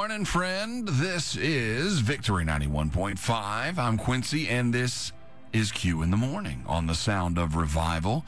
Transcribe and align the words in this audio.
morning, 0.00 0.24
friend. 0.24 0.88
This 0.88 1.36
is 1.36 1.98
Victory 1.98 2.42
91.5. 2.42 3.76
I'm 3.76 3.98
Quincy, 3.98 4.48
and 4.48 4.72
this 4.72 5.12
is 5.52 5.70
Q 5.72 6.00
in 6.00 6.10
the 6.10 6.16
Morning 6.16 6.64
on 6.66 6.86
the 6.86 6.94
sound 6.94 7.36
of 7.36 7.54
revival. 7.54 8.24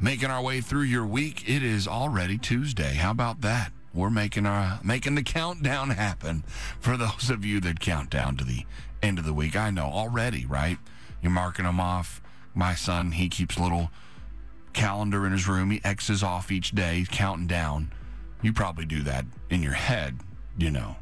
Making 0.00 0.30
our 0.30 0.40
way 0.40 0.62
through 0.62 0.84
your 0.84 1.04
week. 1.04 1.46
It 1.46 1.62
is 1.62 1.86
already 1.86 2.38
Tuesday. 2.38 2.94
How 2.94 3.10
about 3.10 3.42
that? 3.42 3.72
We're 3.92 4.08
making 4.08 4.46
our 4.46 4.80
making 4.82 5.16
the 5.16 5.22
countdown 5.22 5.90
happen 5.90 6.44
for 6.80 6.96
those 6.96 7.28
of 7.28 7.44
you 7.44 7.60
that 7.60 7.78
count 7.78 8.08
down 8.08 8.38
to 8.38 8.44
the 8.44 8.64
end 9.02 9.18
of 9.18 9.26
the 9.26 9.34
week. 9.34 9.56
I 9.56 9.68
know 9.68 9.90
already, 9.92 10.46
right? 10.46 10.78
You're 11.20 11.30
marking 11.30 11.66
them 11.66 11.78
off. 11.78 12.22
My 12.54 12.74
son, 12.74 13.12
he 13.12 13.28
keeps 13.28 13.58
a 13.58 13.62
little 13.62 13.90
calendar 14.72 15.26
in 15.26 15.32
his 15.32 15.46
room. 15.46 15.72
He 15.72 15.82
X's 15.84 16.22
off 16.22 16.50
each 16.50 16.70
day, 16.70 17.04
counting 17.10 17.48
down. 17.48 17.92
You 18.40 18.54
probably 18.54 18.86
do 18.86 19.02
that 19.02 19.26
in 19.50 19.62
your 19.62 19.74
head, 19.74 20.20
you 20.58 20.70
know. 20.70 20.96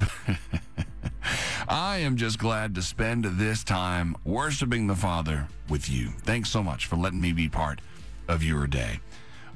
I 1.68 1.98
am 1.98 2.16
just 2.16 2.38
glad 2.38 2.74
to 2.74 2.82
spend 2.82 3.24
this 3.24 3.64
time 3.64 4.16
worshiping 4.24 4.86
the 4.86 4.94
Father 4.94 5.48
with 5.68 5.88
you. 5.88 6.10
Thanks 6.22 6.50
so 6.50 6.62
much 6.62 6.86
for 6.86 6.96
letting 6.96 7.20
me 7.20 7.32
be 7.32 7.48
part 7.48 7.80
of 8.28 8.42
your 8.42 8.66
day. 8.66 9.00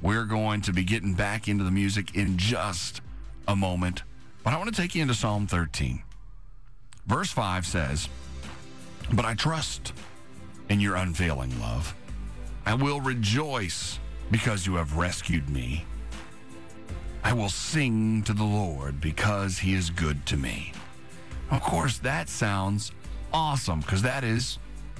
We're 0.00 0.24
going 0.24 0.60
to 0.62 0.72
be 0.72 0.84
getting 0.84 1.14
back 1.14 1.48
into 1.48 1.64
the 1.64 1.70
music 1.70 2.14
in 2.14 2.38
just 2.38 3.00
a 3.46 3.56
moment, 3.56 4.04
but 4.44 4.52
I 4.52 4.56
want 4.56 4.74
to 4.74 4.80
take 4.80 4.94
you 4.94 5.02
into 5.02 5.14
Psalm 5.14 5.46
13. 5.46 6.02
Verse 7.06 7.30
5 7.30 7.66
says, 7.66 8.08
But 9.12 9.24
I 9.24 9.34
trust 9.34 9.92
in 10.68 10.80
your 10.80 10.96
unfailing 10.96 11.58
love. 11.60 11.94
I 12.64 12.74
will 12.74 13.00
rejoice 13.00 13.98
because 14.30 14.66
you 14.66 14.74
have 14.74 14.96
rescued 14.96 15.48
me. 15.48 15.84
I 17.24 17.32
will 17.32 17.48
sing 17.48 18.22
to 18.24 18.32
the 18.32 18.44
Lord 18.44 19.00
because 19.00 19.58
he 19.58 19.74
is 19.74 19.90
good 19.90 20.24
to 20.26 20.36
me. 20.36 20.72
Of 21.50 21.62
course, 21.62 21.98
that 21.98 22.28
sounds 22.28 22.92
awesome 23.32 23.80
because 23.80 24.02
that 24.02 24.24
is 24.24 24.58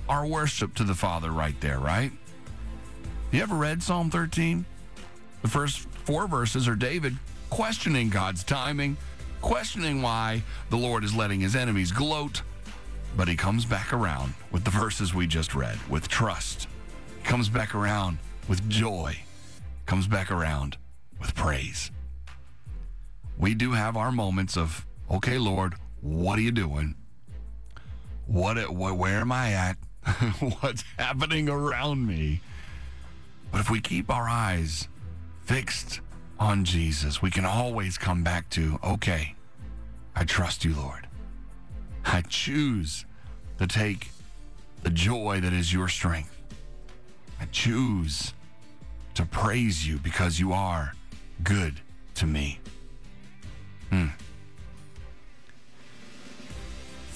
our 0.08 0.26
worship 0.26 0.74
to 0.76 0.84
the 0.84 0.94
Father 0.94 1.30
right 1.30 1.58
there, 1.60 1.78
right? 1.78 2.10
You 3.30 3.42
ever 3.42 3.54
read 3.54 3.82
Psalm 3.82 4.10
13? 4.10 4.64
The 5.42 5.48
first 5.48 5.80
four 6.04 6.26
verses 6.26 6.66
are 6.66 6.74
David 6.74 7.16
questioning 7.50 8.08
God's 8.08 8.42
timing, 8.42 8.96
questioning 9.40 10.02
why 10.02 10.42
the 10.70 10.76
Lord 10.76 11.04
is 11.04 11.14
letting 11.14 11.40
his 11.40 11.54
enemies 11.54 11.92
gloat. 11.92 12.42
But 13.16 13.28
he 13.28 13.36
comes 13.36 13.64
back 13.64 13.92
around 13.92 14.34
with 14.50 14.64
the 14.64 14.70
verses 14.70 15.14
we 15.14 15.26
just 15.26 15.54
read, 15.54 15.78
with 15.88 16.08
trust. 16.08 16.68
He 17.18 17.24
comes 17.24 17.48
back 17.48 17.74
around 17.74 18.18
with 18.48 18.68
joy, 18.68 19.16
comes 19.86 20.06
back 20.06 20.30
around 20.30 20.76
with 21.20 21.34
praise 21.34 21.90
we 23.38 23.54
do 23.54 23.72
have 23.72 23.96
our 23.96 24.10
moments 24.10 24.56
of, 24.56 24.84
okay, 25.10 25.38
Lord, 25.38 25.74
what 26.00 26.38
are 26.38 26.42
you 26.42 26.50
doing? 26.50 26.94
What, 28.26 28.70
what 28.70 28.96
where 28.98 29.20
am 29.20 29.32
I 29.32 29.52
at? 29.52 29.76
What's 30.60 30.84
happening 30.98 31.48
around 31.48 32.06
me? 32.06 32.40
But 33.50 33.60
if 33.60 33.70
we 33.70 33.80
keep 33.80 34.10
our 34.10 34.28
eyes 34.28 34.88
fixed 35.44 36.00
on 36.38 36.64
Jesus, 36.64 37.22
we 37.22 37.30
can 37.30 37.44
always 37.44 37.96
come 37.96 38.22
back 38.22 38.50
to, 38.50 38.78
okay, 38.84 39.34
I 40.14 40.24
trust 40.24 40.64
you, 40.64 40.74
Lord. 40.74 41.06
I 42.04 42.22
choose 42.22 43.06
to 43.58 43.66
take 43.66 44.10
the 44.82 44.90
joy 44.90 45.40
that 45.40 45.52
is 45.52 45.72
your 45.72 45.88
strength. 45.88 46.36
I 47.40 47.46
choose 47.46 48.34
to 49.14 49.24
praise 49.24 49.86
you 49.86 49.98
because 49.98 50.38
you 50.38 50.52
are 50.52 50.92
good 51.42 51.80
to 52.16 52.26
me. 52.26 52.60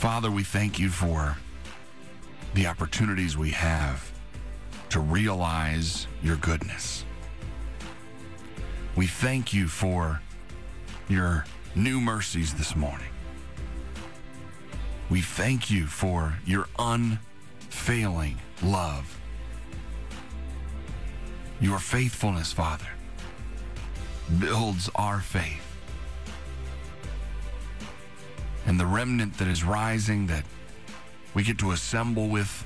Father, 0.03 0.33
we 0.33 0.43
thank 0.43 0.81
you 0.81 0.89
for 0.89 1.37
the 2.55 2.67
opportunities 2.67 3.37
we 3.37 3.51
have 3.51 4.11
to 4.91 4.99
realize 4.99 6.09
your 6.23 6.37
goodness. 6.37 7.05
We 8.97 9.07
thank 9.07 9.55
you 9.55 9.69
for 9.69 10.21
your 11.09 11.45
new 11.75 12.01
mercies 12.01 12.53
this 12.55 12.75
morning. 12.75 13.09
We 15.09 15.21
thank 15.21 15.71
you 15.71 15.87
for 15.87 16.37
your 16.45 16.67
unfailing 16.79 18.39
love. 18.63 19.21
Your 21.61 21.79
faithfulness, 21.79 22.53
Father, 22.53 22.89
builds 24.39 24.91
our 24.97 25.21
faith. 25.21 25.72
And 28.73 28.81
the 28.81 28.87
remnant 28.87 29.37
that 29.37 29.49
is 29.49 29.63
rising 29.63 30.29
that 30.29 30.47
we 31.35 31.43
get 31.43 31.59
to 31.59 31.73
assemble 31.73 32.31
with. 32.31 32.65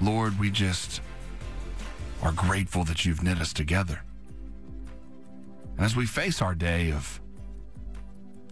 Lord, 0.00 0.38
we 0.38 0.48
just 0.48 1.00
are 2.22 2.30
grateful 2.30 2.84
that 2.84 3.04
you've 3.04 3.20
knit 3.20 3.40
us 3.40 3.52
together. 3.52 4.04
And 5.76 5.84
as 5.84 5.96
we 5.96 6.06
face 6.06 6.40
our 6.40 6.54
day 6.54 6.92
of 6.92 7.20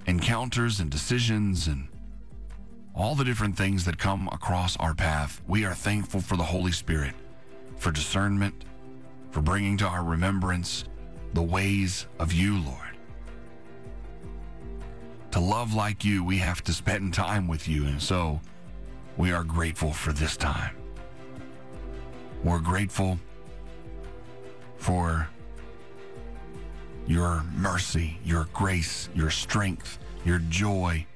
encounters 0.06 0.80
and 0.80 0.90
decisions 0.90 1.68
and 1.68 1.86
all 2.96 3.14
the 3.14 3.22
different 3.22 3.56
things 3.56 3.84
that 3.84 3.96
come 3.96 4.28
across 4.32 4.76
our 4.78 4.92
path, 4.92 5.40
we 5.46 5.64
are 5.64 5.74
thankful 5.74 6.20
for 6.20 6.36
the 6.36 6.42
Holy 6.42 6.72
Spirit, 6.72 7.14
for 7.76 7.92
discernment, 7.92 8.64
for 9.30 9.40
bringing 9.40 9.76
to 9.76 9.86
our 9.86 10.02
remembrance 10.02 10.84
the 11.32 11.42
ways 11.42 12.08
of 12.18 12.32
you, 12.32 12.58
Lord. 12.58 12.89
To 15.32 15.41
love 15.41 15.74
like 15.74 16.04
you, 16.04 16.24
we 16.24 16.38
have 16.38 16.62
to 16.64 16.72
spend 16.72 17.14
time 17.14 17.46
with 17.46 17.68
you. 17.68 17.86
And 17.86 18.02
so 18.02 18.41
we 19.16 19.32
are 19.32 19.44
grateful 19.44 19.92
for 19.92 20.12
this 20.12 20.36
time. 20.36 20.74
We're 22.42 22.58
grateful 22.58 23.18
for 24.76 25.28
your 27.06 27.44
mercy, 27.54 28.18
your 28.24 28.48
grace, 28.52 29.08
your 29.14 29.30
strength, 29.30 29.98
your 30.24 30.38
joy. 30.38 31.06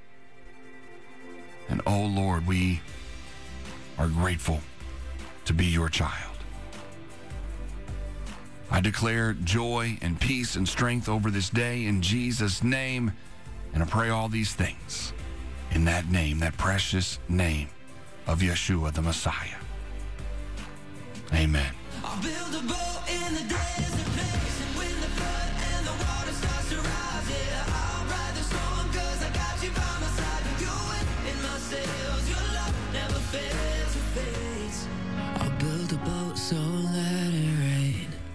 And 1.68 1.80
oh 1.86 2.04
Lord, 2.04 2.46
we 2.46 2.80
are 3.98 4.08
grateful 4.08 4.60
to 5.46 5.54
be 5.54 5.66
your 5.66 5.88
child. 5.88 6.36
I 8.70 8.80
declare 8.80 9.34
joy 9.34 9.98
and 10.02 10.20
peace 10.20 10.56
and 10.56 10.68
strength 10.68 11.08
over 11.08 11.30
this 11.30 11.48
day 11.48 11.86
in 11.86 12.02
Jesus' 12.02 12.62
name. 12.62 13.12
And 13.74 13.82
I 13.82 13.86
pray 13.86 14.10
all 14.10 14.28
these 14.28 14.54
things 14.54 15.12
in 15.72 15.84
that 15.86 16.08
name, 16.08 16.38
that 16.38 16.56
precious 16.56 17.18
name 17.28 17.68
of 18.26 18.38
Yeshua 18.38 18.92
the 18.92 19.02
Messiah. 19.02 19.58
Amen. 21.32 21.74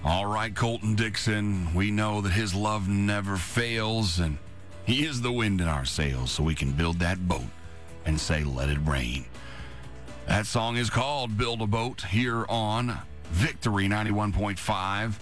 All 0.03 0.25
right, 0.25 0.53
Colton 0.53 0.95
Dixon, 0.95 1.73
we 1.73 1.91
know 1.91 2.19
that 2.21 2.31
his 2.31 2.53
love 2.53 2.89
never 2.89 3.37
fails 3.37 4.19
and 4.19 4.37
he 4.89 5.05
is 5.05 5.21
the 5.21 5.31
wind 5.31 5.61
in 5.61 5.67
our 5.67 5.85
sails, 5.85 6.31
so 6.31 6.41
we 6.41 6.55
can 6.55 6.71
build 6.71 6.97
that 6.97 7.27
boat 7.27 7.45
and 8.05 8.19
say, 8.19 8.43
Let 8.43 8.69
it 8.69 8.79
rain. 8.83 9.25
That 10.25 10.47
song 10.47 10.77
is 10.77 10.89
called 10.89 11.37
Build 11.37 11.61
a 11.61 11.67
Boat 11.67 12.01
here 12.01 12.43
on 12.49 12.97
Victory 13.25 13.87
91.5. 13.87 14.67
I'm 14.67 15.13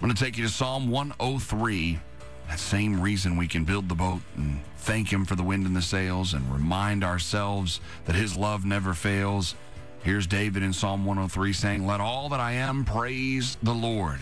going 0.00 0.14
to 0.14 0.18
take 0.24 0.38
you 0.38 0.44
to 0.44 0.50
Psalm 0.50 0.90
103. 0.90 2.00
That 2.48 2.58
same 2.58 2.98
reason 2.98 3.36
we 3.36 3.46
can 3.46 3.64
build 3.64 3.90
the 3.90 3.94
boat 3.94 4.22
and 4.36 4.60
thank 4.78 5.12
Him 5.12 5.26
for 5.26 5.34
the 5.34 5.42
wind 5.42 5.66
in 5.66 5.74
the 5.74 5.82
sails 5.82 6.32
and 6.32 6.50
remind 6.50 7.04
ourselves 7.04 7.78
that 8.06 8.14
His 8.14 8.38
love 8.38 8.64
never 8.64 8.94
fails. 8.94 9.54
Here's 10.02 10.26
David 10.26 10.62
in 10.62 10.72
Psalm 10.72 11.04
103 11.04 11.52
saying, 11.52 11.86
Let 11.86 12.00
all 12.00 12.30
that 12.30 12.40
I 12.40 12.52
am 12.52 12.86
praise 12.86 13.58
the 13.62 13.74
Lord 13.74 14.20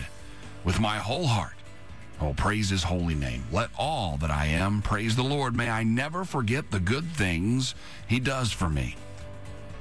with 0.65 0.81
my 0.81 0.97
whole 0.97 1.27
heart. 1.27 1.53
Oh, 2.21 2.35
praise 2.35 2.69
his 2.69 2.83
holy 2.83 3.15
name. 3.15 3.43
Let 3.51 3.71
all 3.79 4.17
that 4.17 4.29
I 4.29 4.45
am 4.45 4.83
praise 4.83 5.15
the 5.15 5.23
Lord. 5.23 5.55
May 5.55 5.69
I 5.71 5.81
never 5.81 6.23
forget 6.23 6.69
the 6.69 6.79
good 6.79 7.05
things 7.13 7.73
he 8.07 8.19
does 8.19 8.51
for 8.51 8.69
me. 8.69 8.95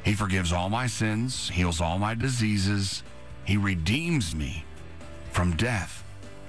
He 0.04 0.14
forgives 0.14 0.50
all 0.50 0.70
my 0.70 0.86
sins, 0.86 1.50
heals 1.50 1.82
all 1.82 1.98
my 1.98 2.14
diseases. 2.14 3.02
He 3.44 3.58
redeems 3.58 4.34
me 4.34 4.64
from 5.32 5.54
death 5.56 6.02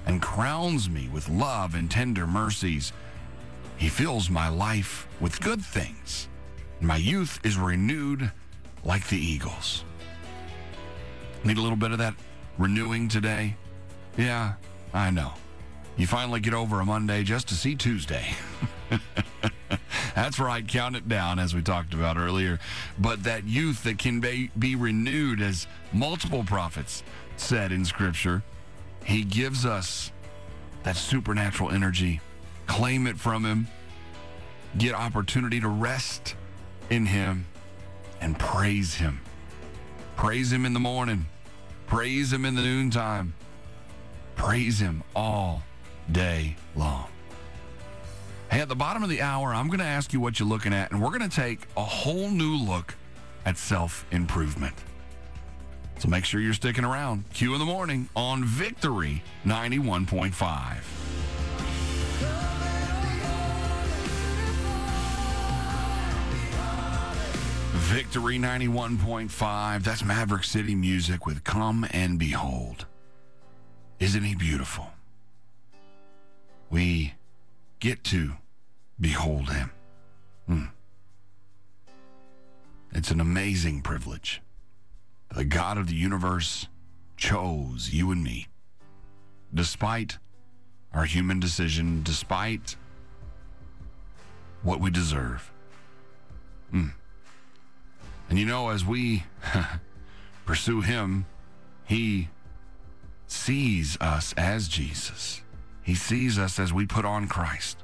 and 0.06 0.22
crowns 0.22 0.88
me 0.88 1.10
with 1.12 1.28
love 1.28 1.74
and 1.74 1.90
tender 1.90 2.26
mercies. 2.26 2.94
He 3.76 3.90
fills 3.90 4.30
my 4.30 4.48
life 4.48 5.06
with 5.20 5.40
good 5.42 5.62
things. 5.62 6.28
My 6.80 6.96
youth 6.96 7.38
is 7.44 7.58
renewed 7.58 8.32
like 8.82 9.08
the 9.08 9.18
eagles. 9.18 9.84
Need 11.44 11.58
a 11.58 11.60
little 11.60 11.76
bit 11.76 11.92
of 11.92 11.98
that 11.98 12.14
renewing 12.56 13.08
today? 13.08 13.56
Yeah, 14.16 14.54
I 14.94 15.10
know. 15.10 15.32
You 15.96 16.06
finally 16.06 16.40
get 16.40 16.54
over 16.54 16.80
a 16.80 16.84
Monday 16.84 17.22
just 17.22 17.48
to 17.48 17.54
see 17.54 17.74
Tuesday. 17.74 18.34
That's 20.14 20.38
right, 20.38 20.66
count 20.66 20.96
it 20.96 21.08
down, 21.08 21.38
as 21.38 21.54
we 21.54 21.62
talked 21.62 21.94
about 21.94 22.16
earlier. 22.16 22.58
But 22.98 23.24
that 23.24 23.44
youth 23.44 23.84
that 23.84 23.98
can 23.98 24.20
be, 24.20 24.50
be 24.58 24.74
renewed, 24.74 25.40
as 25.40 25.66
multiple 25.92 26.44
prophets 26.44 27.02
said 27.36 27.72
in 27.72 27.84
Scripture, 27.84 28.42
He 29.04 29.24
gives 29.24 29.66
us 29.66 30.12
that 30.82 30.96
supernatural 30.96 31.70
energy. 31.70 32.20
Claim 32.66 33.06
it 33.06 33.18
from 33.18 33.44
Him, 33.44 33.68
get 34.78 34.94
opportunity 34.94 35.60
to 35.60 35.68
rest 35.68 36.36
in 36.90 37.06
Him, 37.06 37.46
and 38.20 38.38
praise 38.38 38.94
Him. 38.94 39.20
Praise 40.16 40.52
Him 40.52 40.64
in 40.64 40.72
the 40.72 40.80
morning, 40.80 41.26
praise 41.86 42.32
Him 42.32 42.44
in 42.44 42.54
the 42.54 42.62
noontime, 42.62 43.34
praise 44.36 44.80
Him 44.80 45.02
all 45.14 45.62
day 46.10 46.56
long. 46.74 47.06
Hey, 48.50 48.60
at 48.60 48.68
the 48.68 48.76
bottom 48.76 49.02
of 49.02 49.08
the 49.08 49.22
hour, 49.22 49.54
I'm 49.54 49.68
going 49.68 49.78
to 49.78 49.84
ask 49.84 50.12
you 50.12 50.20
what 50.20 50.38
you're 50.38 50.48
looking 50.48 50.74
at, 50.74 50.90
and 50.90 51.00
we're 51.00 51.16
going 51.16 51.28
to 51.28 51.34
take 51.34 51.60
a 51.76 51.84
whole 51.84 52.28
new 52.28 52.56
look 52.56 52.94
at 53.46 53.56
self 53.56 54.04
improvement. 54.10 54.74
So 55.98 56.08
make 56.08 56.24
sure 56.24 56.40
you're 56.40 56.52
sticking 56.52 56.84
around. 56.84 57.24
Q 57.32 57.54
in 57.54 57.60
the 57.60 57.64
morning 57.64 58.08
on 58.16 58.44
Victory 58.44 59.22
91.5. 59.46 60.76
Victory 67.92 68.38
91.5. 68.38 69.84
That's 69.84 70.04
Maverick 70.04 70.44
City 70.44 70.74
Music 70.74 71.26
with 71.26 71.44
Come 71.44 71.86
and 71.90 72.18
Behold. 72.18 72.86
Isn't 74.00 74.24
he 74.24 74.34
beautiful? 74.34 74.91
We 76.72 77.12
get 77.80 78.02
to 78.04 78.32
behold 78.98 79.50
him. 79.50 79.70
Hmm. 80.46 80.64
It's 82.92 83.10
an 83.10 83.20
amazing 83.20 83.82
privilege. 83.82 84.40
The 85.30 85.44
God 85.44 85.76
of 85.76 85.88
the 85.88 85.94
universe 85.94 86.68
chose 87.18 87.90
you 87.92 88.10
and 88.10 88.24
me. 88.24 88.48
Despite 89.52 90.16
our 90.94 91.04
human 91.04 91.40
decision, 91.40 92.02
despite 92.02 92.76
what 94.62 94.80
we 94.80 94.90
deserve. 94.90 95.52
Hmm. 96.70 96.88
And 98.30 98.38
you 98.38 98.46
know, 98.46 98.70
as 98.70 98.82
we 98.82 99.24
pursue 100.46 100.80
him, 100.80 101.26
he 101.84 102.30
sees 103.26 103.98
us 104.00 104.32
as 104.38 104.68
Jesus. 104.68 105.41
He 105.82 105.94
sees 105.94 106.38
us 106.38 106.58
as 106.58 106.72
we 106.72 106.86
put 106.86 107.04
on 107.04 107.28
Christ 107.28 107.78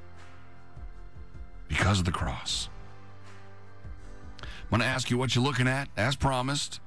because 1.69 1.99
of 1.99 2.05
the 2.05 2.13
cross. 2.13 2.69
I'm 4.41 4.71
going 4.71 4.81
to 4.81 4.87
ask 4.87 5.11
you 5.11 5.17
what 5.17 5.35
you're 5.35 5.45
looking 5.45 5.67
at, 5.67 5.89
as 5.97 6.15
promised, 6.15 6.81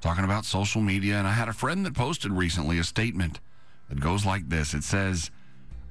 talking 0.00 0.24
about 0.24 0.44
social 0.44 0.82
media. 0.82 1.16
And 1.16 1.26
I 1.26 1.32
had 1.32 1.48
a 1.48 1.52
friend 1.52 1.84
that 1.86 1.94
posted 1.94 2.30
recently 2.30 2.78
a 2.78 2.84
statement 2.84 3.40
that 3.88 4.00
goes 4.00 4.26
like 4.26 4.48
this 4.48 4.74
It 4.74 4.84
says, 4.84 5.30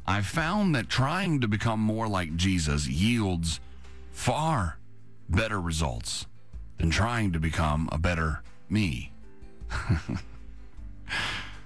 I 0.05 0.21
found 0.21 0.75
that 0.75 0.89
trying 0.89 1.41
to 1.41 1.47
become 1.47 1.79
more 1.79 2.07
like 2.07 2.35
Jesus 2.35 2.87
yields 2.87 3.59
far 4.11 4.77
better 5.29 5.59
results 5.59 6.27
than 6.77 6.89
trying 6.89 7.31
to 7.33 7.39
become 7.39 7.89
a 7.91 7.97
better 7.97 8.43
me. 8.69 9.11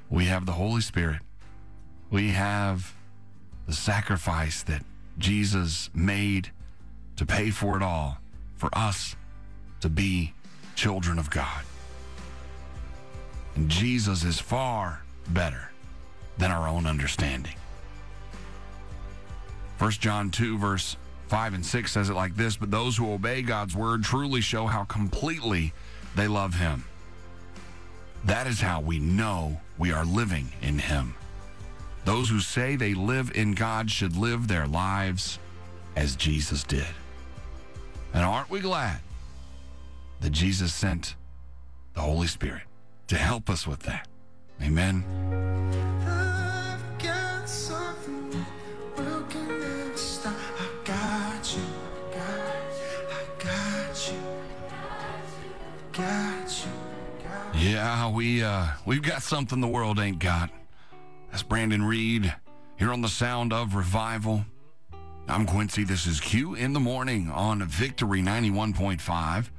we 0.09 0.25
have 0.25 0.45
the 0.45 0.53
Holy 0.53 0.81
Spirit. 0.81 1.21
We 2.09 2.29
have 2.29 2.94
the 3.65 3.73
sacrifice 3.73 4.63
that 4.63 4.83
Jesus 5.17 5.89
made 5.93 6.51
to 7.15 7.25
pay 7.25 7.49
for 7.49 7.77
it 7.77 7.83
all 7.83 8.17
for 8.55 8.69
us 8.73 9.15
to 9.81 9.89
be 9.89 10.33
children 10.75 11.19
of 11.19 11.29
God. 11.29 11.63
And 13.55 13.69
Jesus 13.69 14.23
is 14.23 14.39
far 14.39 15.03
better 15.29 15.71
than 16.37 16.51
our 16.51 16.67
own 16.67 16.85
understanding. 16.85 17.55
1 19.77 19.91
John 19.91 20.29
2, 20.29 20.57
verse 20.57 20.97
5 21.27 21.53
and 21.55 21.65
6 21.65 21.91
says 21.91 22.09
it 22.09 22.13
like 22.13 22.35
this 22.35 22.57
But 22.57 22.71
those 22.71 22.97
who 22.97 23.11
obey 23.11 23.41
God's 23.41 23.75
word 23.75 24.03
truly 24.03 24.41
show 24.41 24.67
how 24.67 24.83
completely 24.83 25.73
they 26.15 26.27
love 26.27 26.53
Him. 26.53 26.85
That 28.25 28.47
is 28.47 28.59
how 28.59 28.81
we 28.81 28.99
know 28.99 29.61
we 29.77 29.91
are 29.91 30.05
living 30.05 30.51
in 30.61 30.79
Him. 30.79 31.15
Those 32.05 32.29
who 32.29 32.39
say 32.39 32.75
they 32.75 32.93
live 32.93 33.31
in 33.33 33.53
God 33.53 33.89
should 33.89 34.15
live 34.15 34.47
their 34.47 34.67
lives 34.67 35.39
as 35.95 36.15
Jesus 36.15 36.63
did. 36.63 36.85
And 38.13 38.23
aren't 38.23 38.49
we 38.51 38.59
glad 38.59 38.99
that 40.21 40.29
Jesus 40.29 40.73
sent 40.73 41.15
the 41.95 42.01
Holy 42.01 42.27
Spirit 42.27 42.61
to 43.07 43.17
help 43.17 43.49
us 43.49 43.65
with 43.65 43.79
that? 43.81 44.07
Amen. 44.61 45.03
Yeah, 57.57 58.09
we 58.09 58.43
uh, 58.43 58.67
we've 58.85 59.01
got 59.01 59.23
something 59.23 59.59
the 59.59 59.67
world 59.67 59.99
ain't 59.99 60.19
got. 60.19 60.51
That's 61.31 61.43
Brandon 61.43 61.83
Reed 61.83 62.33
here 62.77 62.91
on 62.91 63.01
the 63.01 63.07
Sound 63.07 63.51
of 63.53 63.75
Revival. 63.75 64.45
I'm 65.27 65.45
Quincy. 65.45 65.83
This 65.83 66.05
is 66.05 66.19
Q 66.19 66.55
in 66.55 66.73
the 66.73 66.79
morning 66.79 67.29
on 67.29 67.63
Victory 67.63 68.21
91.5. 68.21 69.49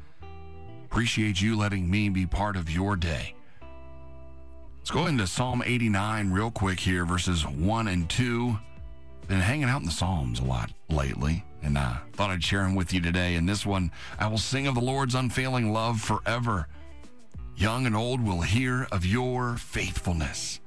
Appreciate 0.84 1.40
you 1.40 1.56
letting 1.56 1.90
me 1.90 2.08
be 2.08 2.26
part 2.26 2.56
of 2.56 2.70
your 2.70 2.96
day. 2.96 3.34
Let's 4.78 4.90
go 4.90 5.06
into 5.06 5.26
Psalm 5.26 5.62
89 5.66 6.30
real 6.30 6.50
quick 6.50 6.80
here, 6.80 7.04
verses 7.04 7.46
1 7.46 7.88
and 7.88 8.08
2. 8.08 8.58
Been 9.28 9.40
hanging 9.40 9.64
out 9.64 9.80
in 9.80 9.86
the 9.86 9.92
Psalms 9.92 10.38
a 10.38 10.44
lot 10.44 10.70
lately, 10.88 11.44
and 11.62 11.76
I 11.76 11.98
thought 12.12 12.30
I'd 12.30 12.44
share 12.44 12.62
them 12.62 12.76
with 12.76 12.94
you 12.94 13.00
today. 13.00 13.34
And 13.34 13.48
this 13.48 13.66
one, 13.66 13.90
I 14.20 14.28
will 14.28 14.38
sing 14.38 14.68
of 14.68 14.76
the 14.76 14.80
Lord's 14.80 15.16
unfailing 15.16 15.72
love 15.72 16.00
forever. 16.00 16.68
Young 17.56 17.86
and 17.86 17.96
old 17.96 18.24
will 18.24 18.42
hear 18.42 18.86
of 18.92 19.04
your 19.04 19.56
faithfulness. 19.56 20.60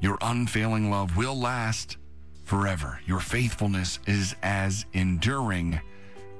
Your 0.00 0.18
unfailing 0.20 0.90
love 0.90 1.16
will 1.16 1.38
last 1.38 1.96
forever. 2.44 3.00
Your 3.06 3.20
faithfulness 3.20 3.98
is 4.06 4.34
as 4.42 4.84
enduring 4.92 5.80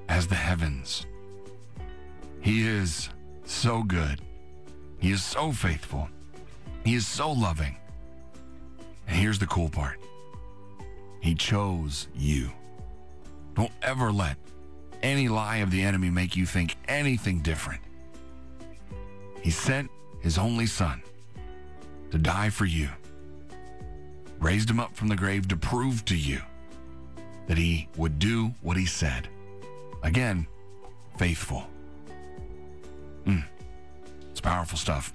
as 0.09 0.27
the 0.27 0.35
heavens. 0.35 1.07
He 2.41 2.67
is 2.67 3.09
so 3.45 3.83
good. 3.83 4.21
He 4.99 5.11
is 5.11 5.23
so 5.23 5.53
faithful. 5.53 6.09
He 6.85 6.95
is 6.95 7.07
so 7.07 7.33
loving. 7.33 7.77
And 9.07 9.17
here's 9.17 9.39
the 9.39 9.47
cool 9.47 9.69
part 9.69 9.99
He 11.21 11.35
chose 11.35 12.09
you. 12.15 12.51
Don't 13.55 13.73
ever 13.83 14.13
let 14.13 14.37
any 15.03 15.29
lie 15.29 15.59
of 15.59 15.71
the 15.71 15.83
enemy 15.83 16.11
make 16.11 16.37
you 16.37 16.47
think 16.47 16.77
anything 16.89 17.41
different. 17.41 17.81
He 19.43 19.51
sent 19.51 19.91
his 20.21 20.39
only 20.39 20.67
son 20.67 21.03
to 22.11 22.19
die 22.19 22.49
for 22.49 22.65
you 22.65 22.89
raised 24.45 24.69
him 24.69 24.79
up 24.79 24.95
from 24.95 25.09
the 25.09 25.17
grave 25.17 25.49
to 25.49 25.57
prove 25.57 26.05
to 26.05 26.15
you 26.15 26.39
that 27.47 27.57
he 27.57 27.89
would 27.97 28.19
do 28.19 28.53
what 28.61 28.77
he 28.77 28.85
said. 28.85 29.27
Again, 30.03 30.47
faithful. 31.17 31.65
Mm, 33.25 33.45
it's 34.31 34.43
powerful 34.43 34.77
stuff. 34.77 35.15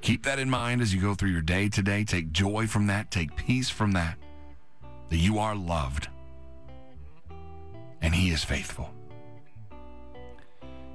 Keep 0.00 0.22
that 0.22 0.38
in 0.38 0.48
mind 0.48 0.80
as 0.80 0.94
you 0.94 1.00
go 1.00 1.14
through 1.14 1.30
your 1.30 1.42
day 1.42 1.68
today. 1.68 2.04
Take 2.04 2.30
joy 2.30 2.68
from 2.68 2.86
that, 2.86 3.10
take 3.10 3.34
peace 3.34 3.68
from 3.68 3.92
that, 3.92 4.16
that 5.08 5.16
you 5.16 5.40
are 5.40 5.56
loved 5.56 6.06
and 8.00 8.14
he 8.14 8.30
is 8.30 8.44
faithful. 8.44 8.90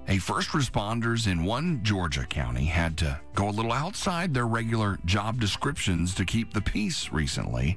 A 0.08 0.20
first 0.20 0.50
responders 0.50 1.26
in 1.30 1.44
one 1.44 1.84
Georgia 1.84 2.26
county 2.26 2.66
had 2.66 2.96
to 2.98 3.20
go 3.34 3.50
a 3.50 3.52
little 3.52 3.72
outside 3.72 4.34
their 4.34 4.46
regular 4.46 5.00
job 5.06 5.40
descriptions 5.40 6.14
to 6.16 6.26
keep 6.26 6.54
the 6.54 6.62
peace 6.62 7.12
recently. 7.12 7.76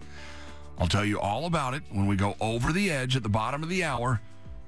I'll 0.79 0.89
tell 0.89 1.07
you 1.07 1.19
all 1.19 1.47
about 1.47 1.73
it 1.73 1.83
when 1.91 2.07
we 2.07 2.17
go 2.17 2.37
over 2.39 2.71
the 2.71 2.91
edge 2.91 3.17
at 3.17 3.23
the 3.23 3.31
bottom 3.31 3.63
of 3.63 3.71
the 3.71 3.83
hour 3.83 4.21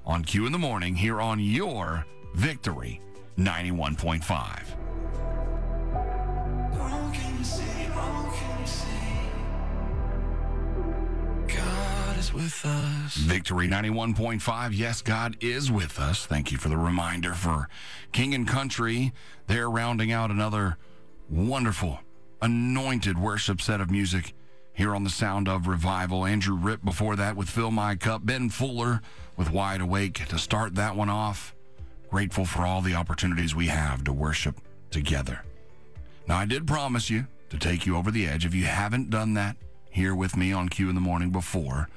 on 0.05 0.23
Q 0.23 0.47
in 0.47 0.51
the 0.51 0.57
morning 0.57 0.95
here 0.95 1.21
on 1.21 1.39
your 1.39 2.05
Victory 2.33 2.99
91.5. 3.37 4.61
with 12.33 12.65
us. 12.65 13.15
Victory 13.15 13.67
91.5. 13.67 14.71
Yes, 14.73 15.01
God 15.01 15.37
is 15.41 15.71
with 15.71 15.99
us. 15.99 16.25
Thank 16.25 16.51
you 16.51 16.57
for 16.57 16.69
the 16.69 16.77
reminder 16.77 17.33
for 17.33 17.67
King 18.11 18.33
and 18.33 18.47
Country. 18.47 19.13
They're 19.47 19.69
rounding 19.69 20.11
out 20.11 20.31
another 20.31 20.77
wonderful, 21.29 21.99
anointed 22.41 23.17
worship 23.17 23.61
set 23.61 23.81
of 23.81 23.89
music 23.89 24.33
here 24.73 24.95
on 24.95 25.03
the 25.03 25.09
sound 25.09 25.47
of 25.47 25.67
revival. 25.67 26.25
Andrew 26.25 26.55
Ripp 26.55 26.83
before 26.83 27.15
that 27.15 27.35
with 27.35 27.49
Fill 27.49 27.71
My 27.71 27.95
Cup. 27.95 28.25
Ben 28.25 28.49
Fuller 28.49 29.01
with 29.37 29.51
Wide 29.51 29.81
Awake 29.81 30.27
to 30.27 30.37
start 30.37 30.75
that 30.75 30.95
one 30.95 31.09
off. 31.09 31.53
Grateful 32.09 32.45
for 32.45 32.65
all 32.65 32.81
the 32.81 32.95
opportunities 32.95 33.55
we 33.55 33.67
have 33.67 34.03
to 34.03 34.13
worship 34.13 34.59
together. 34.89 35.43
Now, 36.27 36.37
I 36.37 36.45
did 36.45 36.67
promise 36.67 37.09
you 37.09 37.27
to 37.49 37.57
take 37.57 37.85
you 37.85 37.97
over 37.97 38.11
the 38.11 38.27
edge. 38.27 38.45
If 38.45 38.53
you 38.53 38.65
haven't 38.65 39.09
done 39.09 39.33
that 39.35 39.57
here 39.89 40.15
with 40.15 40.37
me 40.37 40.53
on 40.53 40.69
Q 40.69 40.89
in 40.89 40.95
the 40.95 41.01
morning 41.01 41.31
before, 41.31 41.89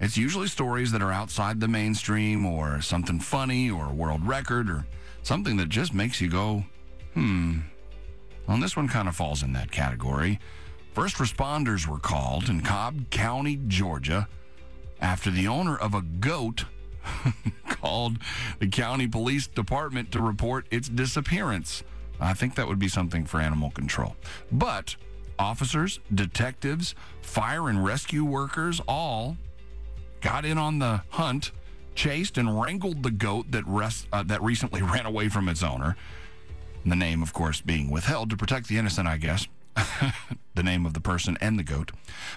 it's 0.00 0.16
usually 0.16 0.48
stories 0.48 0.92
that 0.92 1.02
are 1.02 1.12
outside 1.12 1.60
the 1.60 1.68
mainstream 1.68 2.46
or 2.46 2.80
something 2.80 3.20
funny 3.20 3.70
or 3.70 3.86
a 3.86 3.94
world 3.94 4.26
record 4.26 4.70
or 4.70 4.86
something 5.22 5.56
that 5.58 5.68
just 5.68 5.92
makes 5.92 6.20
you 6.20 6.30
go, 6.30 6.64
hmm. 7.14 7.58
Well, 8.46 8.58
this 8.58 8.76
one 8.76 8.88
kind 8.88 9.08
of 9.08 9.14
falls 9.14 9.42
in 9.42 9.52
that 9.52 9.70
category. 9.70 10.40
First 10.94 11.16
responders 11.16 11.86
were 11.86 11.98
called 11.98 12.48
in 12.48 12.62
Cobb 12.62 13.10
County, 13.10 13.60
Georgia, 13.68 14.26
after 15.00 15.30
the 15.30 15.46
owner 15.46 15.76
of 15.76 15.94
a 15.94 16.02
goat 16.02 16.64
called 17.68 18.16
the 18.58 18.68
county 18.68 19.06
police 19.06 19.46
department 19.46 20.10
to 20.12 20.20
report 20.20 20.66
its 20.70 20.88
disappearance. 20.88 21.84
I 22.18 22.34
think 22.34 22.54
that 22.54 22.66
would 22.66 22.78
be 22.78 22.88
something 22.88 23.24
for 23.24 23.40
animal 23.40 23.70
control. 23.70 24.16
But 24.50 24.96
officers, 25.38 26.00
detectives, 26.14 26.94
fire 27.22 27.68
and 27.68 27.84
rescue 27.84 28.24
workers 28.24 28.80
all 28.88 29.36
got 30.20 30.44
in 30.44 30.58
on 30.58 30.78
the 30.78 31.02
hunt, 31.10 31.52
chased 31.94 32.38
and 32.38 32.60
wrangled 32.60 33.02
the 33.02 33.10
goat 33.10 33.50
that 33.50 33.66
rest, 33.66 34.06
uh, 34.12 34.22
that 34.24 34.42
recently 34.42 34.82
ran 34.94 35.06
away 35.06 35.28
from 35.28 35.48
its 35.48 35.62
owner. 35.62 35.96
The 36.84 36.96
name, 36.96 37.22
of 37.22 37.32
course, 37.32 37.60
being 37.60 37.90
withheld 37.90 38.30
to 38.30 38.36
protect 38.36 38.68
the 38.68 38.78
innocent, 38.78 39.06
I 39.06 39.18
guess. 39.18 39.46
the 40.54 40.62
name 40.62 40.86
of 40.86 40.94
the 40.94 41.00
person 41.00 41.36
and 41.40 41.58
the 41.58 41.62
goat. 41.62 41.92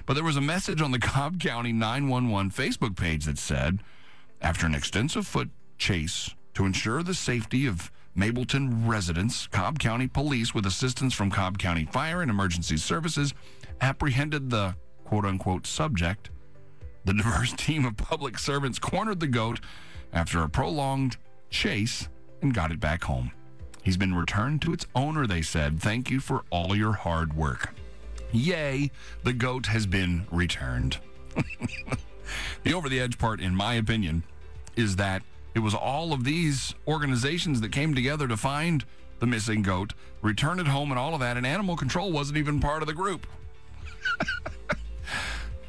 But 0.05 0.13
there 0.13 0.23
was 0.23 0.37
a 0.37 0.41
message 0.41 0.81
on 0.81 0.91
the 0.91 0.99
Cobb 1.13 1.39
County 1.39 1.71
911 1.71 2.51
Facebook 2.51 2.95
page 2.95 3.25
that 3.25 3.37
said, 3.37 3.79
after 4.41 4.65
an 4.65 4.75
extensive 4.75 5.25
foot 5.25 5.49
chase 5.77 6.35
to 6.53 6.65
ensure 6.65 7.01
the 7.01 7.13
safety 7.13 7.65
of 7.65 7.91
Mableton 8.15 8.87
residents, 8.87 9.47
Cobb 9.47 9.79
County 9.79 10.07
Police, 10.07 10.53
with 10.53 10.65
assistance 10.65 11.13
from 11.13 11.31
Cobb 11.31 11.57
County 11.57 11.85
Fire 11.85 12.21
and 12.21 12.29
Emergency 12.29 12.77
Services, 12.77 13.33
apprehended 13.81 14.49
the 14.49 14.75
quote 15.03 15.25
unquote 15.25 15.65
subject. 15.65 16.29
The 17.05 17.13
diverse 17.13 17.53
team 17.53 17.86
of 17.86 17.98
public 17.98 18.39
servants 18.39 18.79
cornered 18.79 19.19
the 19.19 19.27
goat 19.27 19.60
after 20.13 20.41
a 20.41 20.50
prolonged 20.50 21.17
chase 21.50 22.07
and 22.41 22.53
got 22.53 22.72
it 22.72 22.79
back 22.79 23.03
home. 23.03 23.31
He's 23.83 23.98
been 23.98 24.15
returned 24.15 24.62
to 24.62 24.74
its 24.74 24.86
owner, 24.95 25.27
they 25.27 25.41
said. 25.41 25.81
Thank 25.81 26.10
you 26.10 26.22
for 26.22 26.43
all 26.50 26.75
your 26.75 26.93
hard 26.93 27.36
work. 27.36 27.74
Yay, 28.31 28.89
the 29.24 29.33
goat 29.33 29.65
has 29.67 29.86
been 29.86 30.25
returned. 30.31 30.98
the 32.63 32.74
over 32.74 32.88
the 32.88 33.00
edge 33.00 33.17
part, 33.17 33.41
in 33.41 33.53
my 33.53 33.74
opinion, 33.74 34.24
is 34.77 34.95
that 34.95 35.22
it 35.53 35.60
was 35.60 35.75
all 35.75 36.13
of 36.13 36.24
these 36.24 36.74
organizations 36.88 37.60
that 37.62 37.72
came 37.72 37.93
together 37.93 38.27
to 38.27 38.38
find 38.38 38.86
the 39.19 39.27
missing 39.27 39.62
goat, 39.62 39.93
return 40.22 40.60
it 40.60 40.67
home, 40.67 40.91
and 40.91 41.00
all 41.00 41.13
of 41.13 41.19
that, 41.19 41.38
and 41.38 41.45
animal 41.45 41.75
control 41.75 42.12
wasn't 42.12 42.38
even 42.38 42.60
part 42.60 42.81
of 42.81 42.88
the 42.88 42.93
group. 42.93 43.27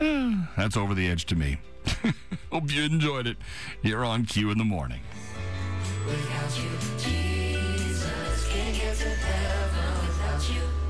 That's 0.56 0.76
over 0.76 0.94
the 0.94 1.08
edge 1.08 1.24
to 1.26 1.36
me. 1.36 1.58
Hope 2.52 2.70
you 2.70 2.82
enjoyed 2.82 3.26
it 3.26 3.38
here 3.82 4.04
on 4.04 4.26
Q 4.26 4.50
in 4.50 4.58
the 4.58 4.64
morning. 4.64 5.00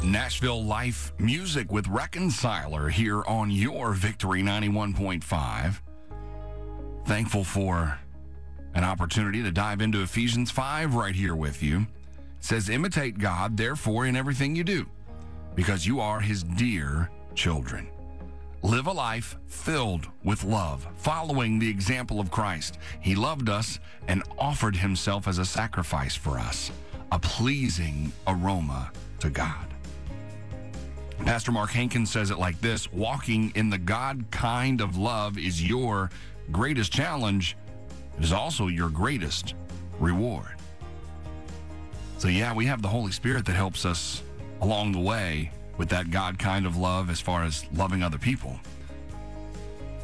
Nashville 0.02 0.64
Life 0.64 1.12
Music 1.18 1.70
with 1.70 1.86
Reconciler 1.86 2.88
here 2.88 3.22
on 3.24 3.50
your 3.50 3.92
Victory 3.92 4.42
91.5. 4.42 5.80
Thankful 7.06 7.44
for 7.44 7.98
an 8.74 8.84
opportunity 8.84 9.42
to 9.42 9.52
dive 9.52 9.80
into 9.80 10.02
Ephesians 10.02 10.50
5 10.50 10.94
right 10.94 11.14
here 11.14 11.36
with 11.36 11.62
you. 11.62 11.82
It 11.82 11.86
says, 12.40 12.68
Imitate 12.68 13.18
God, 13.18 13.56
therefore, 13.56 14.06
in 14.06 14.16
everything 14.16 14.56
you 14.56 14.64
do, 14.64 14.86
because 15.54 15.86
you 15.86 16.00
are 16.00 16.20
his 16.20 16.42
dear 16.42 17.10
children. 17.34 17.88
Live 18.64 18.86
a 18.86 18.92
life 18.92 19.36
filled 19.46 20.08
with 20.22 20.42
love, 20.42 20.86
following 20.96 21.58
the 21.58 21.68
example 21.68 22.18
of 22.18 22.30
Christ. 22.30 22.78
He 23.02 23.14
loved 23.14 23.50
us 23.50 23.78
and 24.08 24.22
offered 24.38 24.74
himself 24.74 25.28
as 25.28 25.36
a 25.36 25.44
sacrifice 25.44 26.14
for 26.16 26.38
us, 26.38 26.70
a 27.12 27.18
pleasing 27.18 28.10
aroma 28.26 28.90
to 29.20 29.28
God. 29.28 29.66
Pastor 31.26 31.52
Mark 31.52 31.72
Hankins 31.72 32.10
says 32.10 32.30
it 32.30 32.38
like 32.38 32.58
this 32.62 32.90
Walking 32.90 33.52
in 33.54 33.68
the 33.68 33.76
God 33.76 34.24
kind 34.30 34.80
of 34.80 34.96
love 34.96 35.36
is 35.36 35.62
your 35.62 36.08
greatest 36.50 36.90
challenge, 36.90 37.58
it 38.16 38.24
is 38.24 38.32
also 38.32 38.68
your 38.68 38.88
greatest 38.88 39.56
reward. 40.00 40.56
So, 42.16 42.28
yeah, 42.28 42.54
we 42.54 42.64
have 42.64 42.80
the 42.80 42.88
Holy 42.88 43.12
Spirit 43.12 43.44
that 43.44 43.56
helps 43.56 43.84
us 43.84 44.22
along 44.62 44.92
the 44.92 45.00
way 45.00 45.50
with 45.76 45.88
that 45.88 46.10
God 46.10 46.38
kind 46.38 46.66
of 46.66 46.76
love 46.76 47.10
as 47.10 47.20
far 47.20 47.44
as 47.44 47.64
loving 47.72 48.02
other 48.02 48.18
people. 48.18 48.58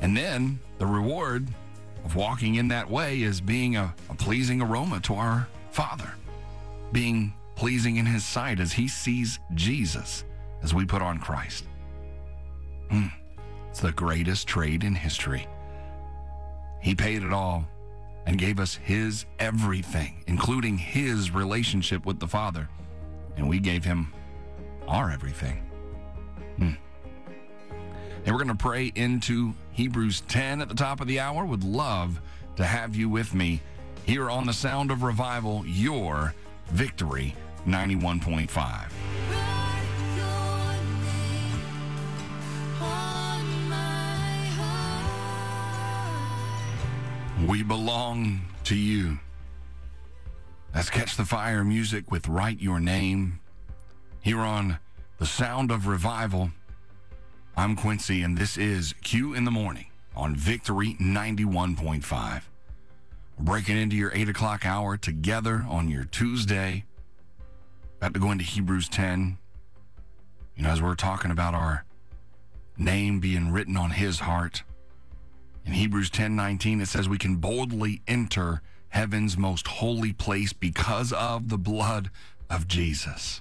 And 0.01 0.17
then 0.17 0.59
the 0.79 0.87
reward 0.87 1.49
of 2.05 2.17
walking 2.17 2.57
in 2.57 2.69
that 2.69 2.91
way 2.91 3.23
is 3.23 3.41
being 3.41 3.77
a, 3.77 3.95
a 4.09 4.15
pleasing 4.15 4.63
aroma 4.63 5.01
to 5.01 5.15
our 5.15 5.47
Father, 5.71 6.13
being 6.93 7.35
pleasing 7.55 7.97
in 7.97 8.07
His 8.07 8.25
sight 8.25 8.59
as 8.61 8.73
He 8.73 8.89
sees 8.89 9.39
Jesus 9.55 10.25
as 10.63 10.75
we 10.75 10.85
put 10.85 11.03
on 11.03 11.19
Christ. 11.19 11.65
Hmm. 12.91 13.07
It's 13.69 13.81
the 13.81 13.93
greatest 13.93 14.49
trade 14.49 14.83
in 14.83 14.95
history. 14.95 15.47
He 16.81 16.95
paid 16.95 17.23
it 17.23 17.33
all 17.33 17.69
and 18.27 18.39
gave 18.39 18.59
us 18.59 18.75
His 18.75 19.27
everything, 19.39 20.25
including 20.27 20.79
His 20.79 21.31
relationship 21.31 22.07
with 22.07 22.19
the 22.19 22.27
Father. 22.27 22.69
And 23.37 23.49
we 23.49 23.61
gave 23.61 23.85
Him 23.85 24.13
our 24.91 25.11
everything. 25.11 25.57
Hmm. 26.57 26.73
And 28.25 28.35
we're 28.35 28.43
going 28.43 28.49
to 28.49 28.55
pray 28.55 28.93
into 28.95 29.55
Hebrews 29.71 30.23
10 30.23 30.61
at 30.61 30.69
the 30.69 30.75
top 30.75 31.01
of 31.01 31.07
the 31.07 31.21
hour. 31.21 31.47
Would 31.47 31.65
love 31.65 32.21
to 32.57 32.65
have 32.67 32.97
you 32.97 33.09
with 33.09 33.33
me 33.33 33.63
here 34.05 34.29
on 34.29 34.47
the 34.47 34.53
Sound 34.53 34.91
of 34.91 35.03
Revival, 35.03 35.65
your 35.65 36.35
Victory 36.71 37.35
91.5. 37.67 38.91
We 47.47 47.63
belong 47.63 48.43
to 48.65 48.77
you. 48.77 49.19
Let's 50.75 50.91
catch 50.91 51.17
the 51.17 51.25
fire 51.25 51.65
music 51.65 52.11
with 52.11 52.29
Write 52.29 52.61
Your 52.61 52.81
Name. 52.81 53.41
Here 54.23 54.41
on 54.41 54.79
The 55.17 55.25
Sound 55.25 55.71
of 55.71 55.87
Revival, 55.87 56.51
I'm 57.57 57.75
Quincy, 57.75 58.21
and 58.21 58.37
this 58.37 58.59
is 58.59 58.93
Q 59.03 59.33
in 59.33 59.47
the 59.47 59.51
Morning 59.51 59.87
on 60.15 60.37
Victory 60.37 60.95
91.5. 61.01 62.43
Breaking 63.39 63.79
into 63.79 63.97
your 63.97 64.13
8 64.15 64.29
o'clock 64.29 64.67
hour 64.67 64.99
together 64.99 65.65
on 65.67 65.89
your 65.89 66.05
Tuesday. 66.05 66.85
About 67.97 68.13
to 68.13 68.21
go 68.21 68.31
into 68.31 68.45
Hebrews 68.45 68.91
10. 68.91 69.39
You 70.55 70.65
know, 70.65 70.69
as 70.69 70.83
we're 70.83 70.97
talking 70.97 71.31
about 71.31 71.55
our 71.55 71.87
name 72.77 73.21
being 73.21 73.51
written 73.51 73.79
on 73.79 73.93
his 73.93 74.21
heart. 74.21 74.65
In 75.65 75.73
Hebrews 75.73 76.11
10:19 76.11 76.83
it 76.83 76.89
says 76.89 77.09
we 77.09 77.17
can 77.17 77.37
boldly 77.37 78.03
enter 78.07 78.61
heaven's 78.91 79.39
most 79.39 79.67
holy 79.67 80.13
place 80.13 80.53
because 80.53 81.11
of 81.11 81.49
the 81.49 81.59
blood 81.59 82.11
of 82.51 82.69
Jesus. 82.69 83.41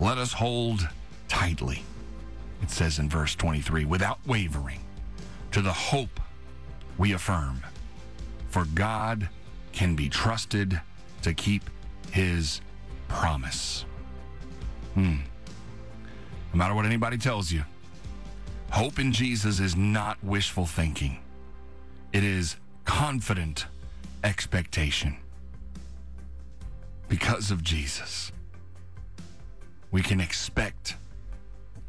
Let 0.00 0.18
us 0.18 0.32
hold 0.32 0.88
tightly, 1.28 1.82
it 2.62 2.70
says 2.70 2.98
in 2.98 3.08
verse 3.08 3.34
23, 3.34 3.84
without 3.84 4.18
wavering, 4.26 4.80
to 5.52 5.62
the 5.62 5.72
hope 5.72 6.20
we 6.98 7.12
affirm. 7.12 7.62
For 8.48 8.64
God 8.74 9.28
can 9.72 9.94
be 9.94 10.08
trusted 10.08 10.80
to 11.22 11.34
keep 11.34 11.68
his 12.10 12.60
promise. 13.08 13.84
Hmm. 14.94 15.18
No 16.52 16.58
matter 16.58 16.74
what 16.74 16.86
anybody 16.86 17.18
tells 17.18 17.52
you, 17.52 17.62
Hope 18.70 19.00
in 19.00 19.10
Jesus 19.10 19.58
is 19.58 19.74
not 19.74 20.22
wishful 20.22 20.64
thinking, 20.64 21.18
it 22.12 22.22
is 22.22 22.56
confident 22.84 23.66
expectation. 24.22 25.16
Because 27.08 27.50
of 27.50 27.64
Jesus, 27.64 28.30
we 29.90 30.02
can 30.02 30.20
expect 30.20 30.96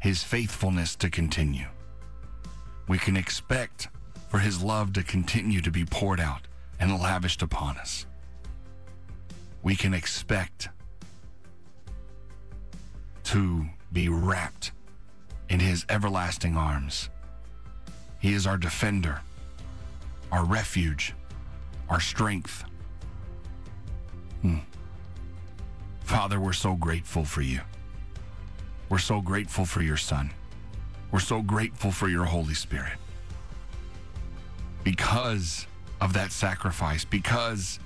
his 0.00 0.22
faithfulness 0.22 0.96
to 0.96 1.08
continue. 1.08 1.66
We 2.88 2.98
can 2.98 3.16
expect 3.16 3.88
for 4.28 4.38
his 4.38 4.62
love 4.62 4.92
to 4.94 5.02
continue 5.02 5.60
to 5.60 5.70
be 5.70 5.84
poured 5.84 6.18
out 6.18 6.48
and 6.80 7.00
lavished 7.00 7.42
upon 7.42 7.76
us. 7.76 8.06
We 9.62 9.76
can 9.76 9.94
expect 9.94 10.68
to 13.24 13.66
be 13.92 14.08
wrapped 14.08 14.72
in 15.48 15.60
his 15.60 15.86
everlasting 15.88 16.56
arms. 16.56 17.08
He 18.18 18.32
is 18.32 18.46
our 18.46 18.56
defender, 18.56 19.20
our 20.32 20.44
refuge, 20.44 21.14
our 21.88 22.00
strength. 22.00 22.64
Hmm. 24.40 24.58
Father, 26.00 26.40
we're 26.40 26.52
so 26.52 26.74
grateful 26.74 27.24
for 27.24 27.42
you. 27.42 27.60
We're 28.92 28.98
so 28.98 29.22
grateful 29.22 29.64
for 29.64 29.80
your 29.80 29.96
Son. 29.96 30.32
We're 31.10 31.20
so 31.20 31.40
grateful 31.40 31.92
for 31.92 32.08
your 32.10 32.26
Holy 32.26 32.52
Spirit. 32.52 32.98
Because 34.84 35.66
of 35.98 36.12
that 36.12 36.30
sacrifice, 36.30 37.02
because 37.02 37.78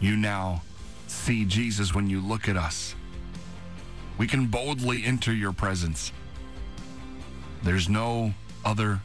you 0.00 0.16
now 0.16 0.62
see 1.08 1.44
Jesus 1.44 1.94
when 1.94 2.08
you 2.08 2.22
look 2.22 2.48
at 2.48 2.56
us, 2.56 2.94
we 4.16 4.26
can 4.26 4.46
boldly 4.46 5.04
enter 5.04 5.30
your 5.30 5.52
presence. 5.52 6.10
There's 7.62 7.90
no 7.90 8.32
other 8.64 9.02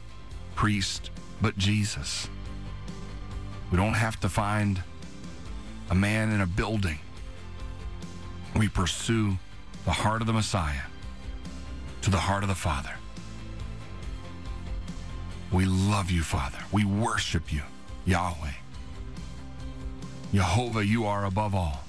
priest 0.54 1.10
but 1.42 1.58
Jesus. 1.58 2.30
We 3.70 3.76
don't 3.76 3.92
have 3.92 4.18
to 4.20 4.30
find 4.30 4.82
a 5.90 5.94
man 5.94 6.32
in 6.32 6.40
a 6.40 6.46
building. 6.46 6.98
We 8.56 8.68
pursue 8.68 9.36
the 9.84 9.92
heart 9.92 10.22
of 10.22 10.26
the 10.26 10.32
Messiah 10.32 10.80
to 12.06 12.12
the 12.12 12.18
heart 12.18 12.44
of 12.44 12.48
the 12.48 12.54
Father. 12.54 12.94
We 15.50 15.64
love 15.64 16.08
you, 16.08 16.22
Father. 16.22 16.58
We 16.70 16.84
worship 16.84 17.52
you, 17.52 17.62
Yahweh. 18.04 18.52
Jehovah, 20.32 20.86
you 20.86 21.04
are 21.06 21.24
above 21.24 21.52
all. 21.56 21.82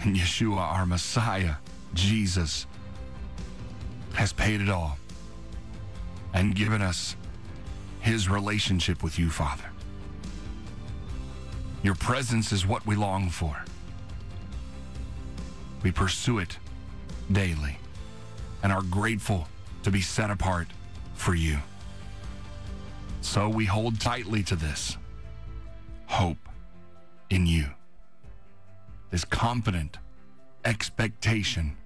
And 0.00 0.16
Yeshua, 0.16 0.56
our 0.56 0.86
Messiah, 0.86 1.56
Jesus, 1.92 2.66
has 4.14 4.32
paid 4.32 4.62
it 4.62 4.70
all 4.70 4.96
and 6.32 6.54
given 6.54 6.80
us 6.80 7.14
his 8.00 8.26
relationship 8.26 9.02
with 9.02 9.18
you, 9.18 9.28
Father. 9.28 9.70
Your 11.82 11.94
presence 11.94 12.52
is 12.52 12.66
what 12.66 12.86
we 12.86 12.96
long 12.96 13.28
for. 13.28 13.62
We 15.82 15.92
pursue 15.92 16.38
it 16.38 16.56
daily 17.30 17.76
and 18.62 18.72
are 18.72 18.82
grateful 18.82 19.48
to 19.82 19.90
be 19.90 20.00
set 20.00 20.30
apart 20.30 20.68
for 21.14 21.34
you. 21.34 21.58
So 23.20 23.48
we 23.48 23.64
hold 23.64 24.00
tightly 24.00 24.42
to 24.44 24.56
this 24.56 24.96
hope 26.06 26.48
in 27.30 27.46
you, 27.46 27.66
this 29.10 29.24
confident 29.24 29.98
expectation 30.64 31.76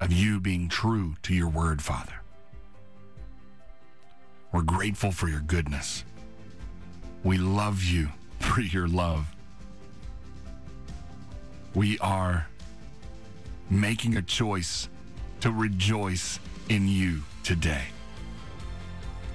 of 0.00 0.12
you 0.12 0.40
being 0.40 0.68
true 0.68 1.14
to 1.22 1.34
your 1.34 1.48
word, 1.48 1.80
Father. 1.80 2.14
We're 4.52 4.62
grateful 4.62 5.12
for 5.12 5.28
your 5.28 5.40
goodness. 5.40 6.04
We 7.24 7.38
love 7.38 7.82
you 7.84 8.08
for 8.40 8.60
your 8.60 8.88
love. 8.88 9.26
We 11.74 11.98
are 12.00 12.48
making 13.80 14.16
a 14.16 14.22
choice 14.22 14.88
to 15.40 15.50
rejoice 15.50 16.38
in 16.68 16.86
you 16.86 17.22
today. 17.42 17.84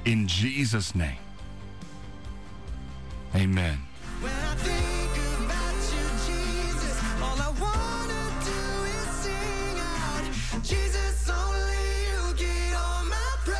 In 0.05 0.27
Jesus' 0.27 0.93
name. 0.95 1.17
Amen. 3.35 3.79
When 4.21 4.31
I 4.31 4.55
think 4.55 5.17
about 5.43 5.73
you, 5.91 6.07
Jesus, 6.27 7.01
all 7.21 7.37
I 7.41 7.49
wanna 7.59 8.31
do 8.45 8.61
is 8.85 9.09
sing 9.19 9.77
out. 9.77 10.23
Jesus, 10.63 11.29
only 11.29 11.83
you 12.07 12.33
get 12.35 12.75
all 12.75 13.03
my 13.05 13.35
praise. 13.43 13.57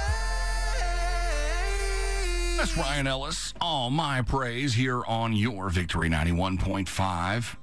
That's 2.58 2.78
Ryan 2.78 3.08
Ellis. 3.08 3.54
All 3.60 3.90
my 3.90 4.22
praise 4.22 4.74
here 4.76 5.04
on 5.06 5.34
your 5.34 5.70
Victory 5.70 6.10
91.5. 6.10 7.58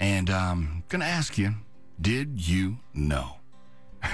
And 0.00 0.30
um, 0.30 0.68
I'm 0.72 0.84
going 0.88 1.00
to 1.00 1.06
ask 1.06 1.36
you, 1.36 1.54
did 2.00 2.48
you 2.48 2.78
know? 2.94 3.36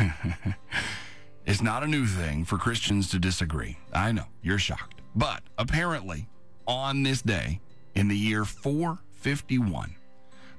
it's 1.47 1.63
not 1.63 1.83
a 1.83 1.87
new 1.87 2.07
thing 2.07 2.45
for 2.45 2.57
Christians 2.57 3.11
to 3.11 3.19
disagree. 3.19 3.79
I 3.93 4.13
know, 4.13 4.27
you're 4.43 4.59
shocked. 4.59 5.01
But 5.15 5.43
apparently, 5.59 6.27
on 6.67 7.03
this 7.03 7.23
day, 7.23 7.61
in 7.95 8.09
the 8.09 8.17
year 8.17 8.45
451, 8.45 9.95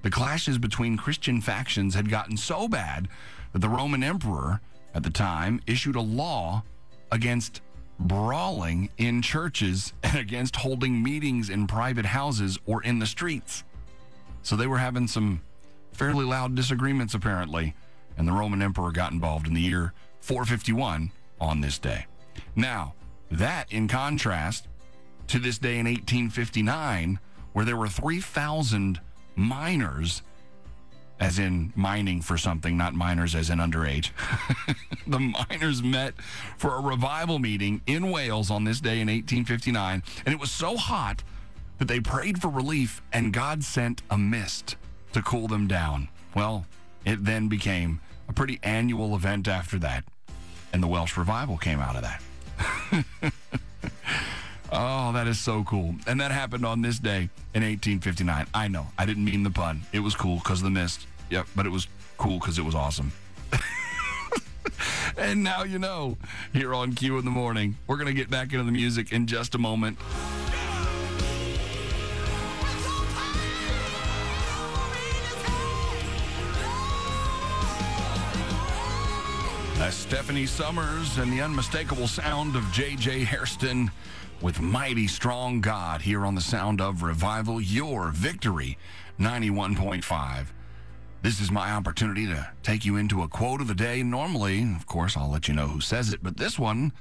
the 0.04 0.12
clashes 0.12 0.58
between 0.58 0.98
Christian 0.98 1.42
factions 1.42 1.96
had 1.96 2.10
gotten 2.10 2.38
so 2.38 2.68
bad 2.68 3.08
that 3.54 3.60
the 3.60 3.70
Roman 3.70 4.04
emperor 4.04 4.62
at 4.94 5.04
the 5.04 5.10
time 5.10 5.60
issued 5.66 5.96
a 5.96 6.02
law 6.02 6.64
against 7.12 7.62
brawling 8.00 8.90
in 8.98 9.22
churches 9.22 9.94
and 10.04 10.18
against 10.18 10.58
holding 10.58 11.02
meetings 11.02 11.50
in 11.50 11.68
private 11.68 12.06
houses 12.06 12.60
or 12.66 12.84
in 12.84 13.00
the 13.00 13.06
streets. 13.06 13.64
So 14.44 14.56
they 14.56 14.68
were 14.68 14.78
having 14.78 15.08
some 15.08 15.42
fairly 15.96 16.26
loud 16.26 16.56
disagreements, 16.56 17.14
apparently, 17.14 17.74
and 18.18 18.28
the 18.28 18.34
Roman 18.34 18.62
emperor 18.62 18.92
got 18.92 19.12
involved 19.12 19.48
in 19.48 19.54
the 19.54 19.62
year 19.62 19.94
451 20.22 21.12
on 21.40 21.62
this 21.62 21.80
day. 21.80 22.06
Now, 22.56 22.94
that 23.32 23.72
in 23.72 23.88
contrast 23.88 24.68
to 25.28 25.40
this 25.40 25.58
day 25.58 25.80
in 25.80 25.86
1859, 25.86 27.20
where 27.54 27.66
there 27.66 27.78
were 27.78 27.88
3,000 27.88 29.00
miners, 29.36 30.22
as 31.20 31.40
in 31.40 31.72
mining 31.76 32.22
for 32.22 32.38
something, 32.38 32.78
not 32.78 32.94
miners 32.94 33.34
as 33.34 33.50
in 33.50 33.60
underage. 33.60 34.12
the 35.08 35.20
miners 35.20 35.82
met 35.82 36.14
for 36.58 36.76
a 36.76 36.82
revival 36.82 37.40
meeting 37.40 37.82
in 37.88 38.12
Wales 38.12 38.52
on 38.52 38.66
this 38.66 38.82
day 38.82 39.00
in 39.00 39.08
1859, 39.08 40.04
and 40.26 40.34
it 40.34 40.40
was 40.40 40.52
so 40.52 40.76
hot 40.76 41.24
that 41.78 41.88
they 41.88 42.00
prayed 42.00 42.42
for 42.42 42.50
relief, 42.50 43.02
and 43.12 43.34
God 43.34 43.64
sent 43.64 44.02
a 44.10 44.18
mist 44.18 44.76
to 45.16 45.22
cool 45.22 45.48
them 45.48 45.66
down. 45.66 46.10
Well, 46.36 46.66
it 47.06 47.24
then 47.24 47.48
became 47.48 48.02
a 48.28 48.34
pretty 48.34 48.60
annual 48.64 49.16
event 49.16 49.48
after 49.48 49.80
that, 49.80 50.04
and 50.74 50.84
the 50.84 50.88
Welsh 50.88 51.16
revival 51.16 51.58
came 51.58 51.80
out 51.80 51.96
of 51.96 52.02
that. 52.02 52.22
oh, 54.74 55.14
that 55.14 55.26
is 55.28 55.40
so 55.40 55.64
cool. 55.64 55.96
And 56.06 56.20
that 56.20 56.32
happened 56.32 56.66
on 56.66 56.82
this 56.82 57.00
day 57.00 57.30
in 57.54 57.64
1859. 57.64 58.46
I 58.54 58.68
know, 58.68 58.88
I 58.98 59.06
didn't 59.06 59.24
mean 59.24 59.44
the 59.44 59.50
pun. 59.50 59.84
It 59.94 60.00
was 60.00 60.16
cool 60.16 60.36
because 60.36 60.60
of 60.60 60.66
the 60.66 60.70
mist. 60.70 61.08
Yep, 61.30 61.48
but 61.56 61.66
it 61.66 61.72
was 61.72 61.88
cool 62.18 62.38
because 62.40 62.60
it 62.60 62.66
was 62.66 62.76
awesome. 62.76 63.14
and 65.18 65.46
now 65.46 65.64
you 65.64 65.80
know, 65.80 66.18
here 66.52 66.74
on 66.74 66.94
Q 66.94 67.20
in 67.20 67.24
the 67.24 67.32
morning, 67.32 67.78
we're 67.88 67.98
going 67.98 68.08
to 68.08 68.14
get 68.14 68.30
back 68.30 68.52
into 68.52 68.66
the 68.66 68.72
music 68.74 69.14
in 69.14 69.28
just 69.28 69.56
a 69.56 69.60
moment. 69.60 69.98
That's 79.86 79.98
Stephanie 79.98 80.48
Summers 80.48 81.20
and 81.20 81.32
the 81.32 81.42
unmistakable 81.42 82.08
sound 82.08 82.56
of 82.56 82.72
J.J. 82.72 83.24
Hairston 83.26 83.92
with 84.42 84.60
Mighty 84.60 85.06
Strong 85.06 85.62
God 85.62 86.02
here 86.02 86.26
on 86.26 86.34
the 86.34 86.42
sound 86.42 86.82
of 86.82 87.04
Revival, 87.04 87.62
your 87.62 88.10
victory 88.10 88.80
91.5. 89.20 90.48
This 91.22 91.40
is 91.40 91.52
my 91.52 91.72
opportunity 91.72 92.26
to 92.26 92.50
take 92.64 92.84
you 92.84 92.96
into 92.96 93.22
a 93.22 93.28
quote 93.28 93.62
of 93.62 93.68
the 93.68 93.76
day. 93.76 94.02
Normally, 94.02 94.64
of 94.76 94.88
course, 94.88 95.16
I'll 95.16 95.30
let 95.30 95.48
you 95.48 95.54
know 95.54 95.68
who 95.68 95.82
says 95.82 96.12
it, 96.12 96.24
but 96.24 96.38
this 96.38 96.58
one, 96.58 96.92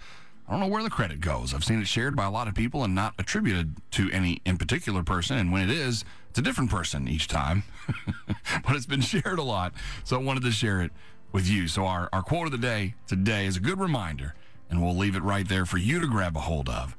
I 0.47 0.51
don't 0.51 0.61
know 0.61 0.67
where 0.67 0.83
the 0.83 0.91
credit 0.91 1.23
goes. 1.23 1.55
I've 1.55 1.65
seen 1.65 1.81
it 1.81 1.89
shared 1.89 2.15
by 2.15 2.27
a 2.27 2.31
lot 2.31 2.49
of 2.49 2.55
people 2.55 2.85
and 2.85 2.95
not 2.95 3.15
attributed 3.19 3.77
to 3.93 4.11
any 4.11 4.43
in 4.45 4.59
particular 4.59 5.03
person. 5.03 5.39
And 5.39 5.51
when 5.51 5.63
it 5.63 5.75
is, 5.75 6.05
it's 6.29 6.39
a 6.39 6.43
different 6.43 6.71
person 6.71 7.09
each 7.09 7.29
time. 7.29 7.63
but 8.27 8.77
it's 8.77 8.85
been 8.85 9.01
shared 9.01 9.39
a 9.39 9.43
lot. 9.43 9.73
So 10.05 10.21
I 10.21 10.23
wanted 10.23 10.43
to 10.43 10.51
share 10.51 10.83
it 10.83 10.93
with 11.35 11.49
you. 11.49 11.67
So 11.69 11.85
our, 11.85 12.09
our 12.13 12.23
quote 12.23 12.47
of 12.47 12.53
the 12.53 12.59
day 12.59 12.95
today 13.09 13.45
is 13.45 13.57
a 13.57 13.61
good 13.61 13.81
reminder, 13.81 14.35
and 14.71 14.83
we'll 14.83 14.97
leave 14.97 15.17
it 15.17 15.23
right 15.23 15.47
there 15.47 15.67
for 15.67 15.77
you 15.77 16.01
to 16.01 16.07
grab 16.07 16.37
a 16.37 16.41
hold 16.41 16.69
of. 16.71 16.97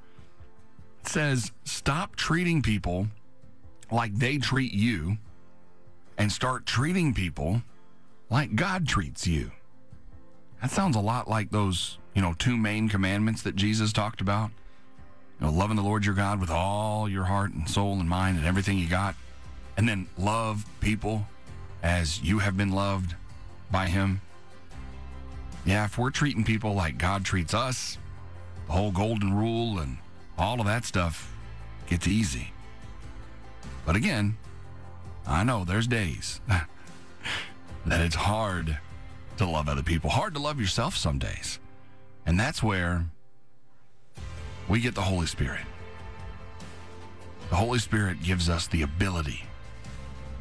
It 1.01 1.07
says, 1.07 1.51
Stop 1.63 2.17
treating 2.17 2.61
people 2.61 3.07
like 3.89 4.13
they 4.13 4.37
treat 4.37 4.73
you 4.73 5.17
and 6.17 6.31
start 6.31 6.65
treating 6.65 7.13
people 7.13 7.63
like 8.29 8.55
God 8.55 8.87
treats 8.87 9.25
you. 9.25 9.51
That 10.61 10.69
sounds 10.69 10.95
a 10.95 11.01
lot 11.01 11.29
like 11.29 11.51
those 11.51 11.97
you 12.13 12.21
know, 12.21 12.33
two 12.33 12.57
main 12.57 12.89
commandments 12.89 13.41
that 13.43 13.55
Jesus 13.55 13.93
talked 13.93 14.21
about. 14.21 14.51
You 15.39 15.47
know, 15.47 15.51
loving 15.51 15.75
the 15.75 15.83
Lord 15.83 16.05
your 16.05 16.15
God 16.15 16.39
with 16.39 16.49
all 16.49 17.07
your 17.09 17.25
heart 17.25 17.53
and 17.53 17.69
soul 17.69 17.99
and 17.99 18.09
mind 18.09 18.37
and 18.37 18.45
everything 18.45 18.77
you 18.79 18.87
got. 18.87 19.15
And 19.77 19.87
then 19.87 20.07
love 20.17 20.65
people 20.79 21.27
as 21.83 22.21
you 22.21 22.39
have 22.39 22.57
been 22.57 22.71
loved 22.71 23.15
by 23.75 23.87
him. 23.87 24.21
Yeah, 25.65 25.83
if 25.83 25.97
we're 25.97 26.09
treating 26.09 26.45
people 26.45 26.73
like 26.73 26.97
God 26.97 27.25
treats 27.25 27.53
us, 27.53 27.97
the 28.67 28.71
whole 28.71 28.89
golden 28.89 29.33
rule 29.33 29.79
and 29.79 29.97
all 30.37 30.61
of 30.61 30.65
that 30.65 30.85
stuff 30.85 31.35
gets 31.87 32.07
easy. 32.07 32.53
But 33.85 33.97
again, 33.97 34.37
I 35.27 35.43
know 35.43 35.65
there's 35.65 35.87
days 35.87 36.39
that 36.47 37.99
it's 37.99 38.15
hard 38.15 38.77
to 39.39 39.45
love 39.45 39.67
other 39.67 39.83
people, 39.83 40.09
hard 40.09 40.35
to 40.35 40.39
love 40.39 40.57
yourself 40.57 40.95
some 40.95 41.19
days. 41.19 41.59
And 42.25 42.39
that's 42.39 42.63
where 42.63 43.03
we 44.69 44.79
get 44.79 44.95
the 44.95 45.01
Holy 45.01 45.27
Spirit. 45.27 45.65
The 47.49 47.57
Holy 47.57 47.79
Spirit 47.79 48.23
gives 48.23 48.47
us 48.47 48.67
the 48.67 48.83
ability 48.83 49.43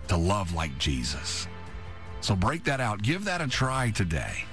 to 0.06 0.16
love 0.16 0.54
like 0.54 0.78
Jesus. 0.78 1.48
So 2.24 2.34
break 2.34 2.64
that 2.64 2.80
out. 2.80 3.02
Give 3.02 3.26
that 3.26 3.42
a 3.42 3.46
try 3.46 3.90
today. 3.90 4.46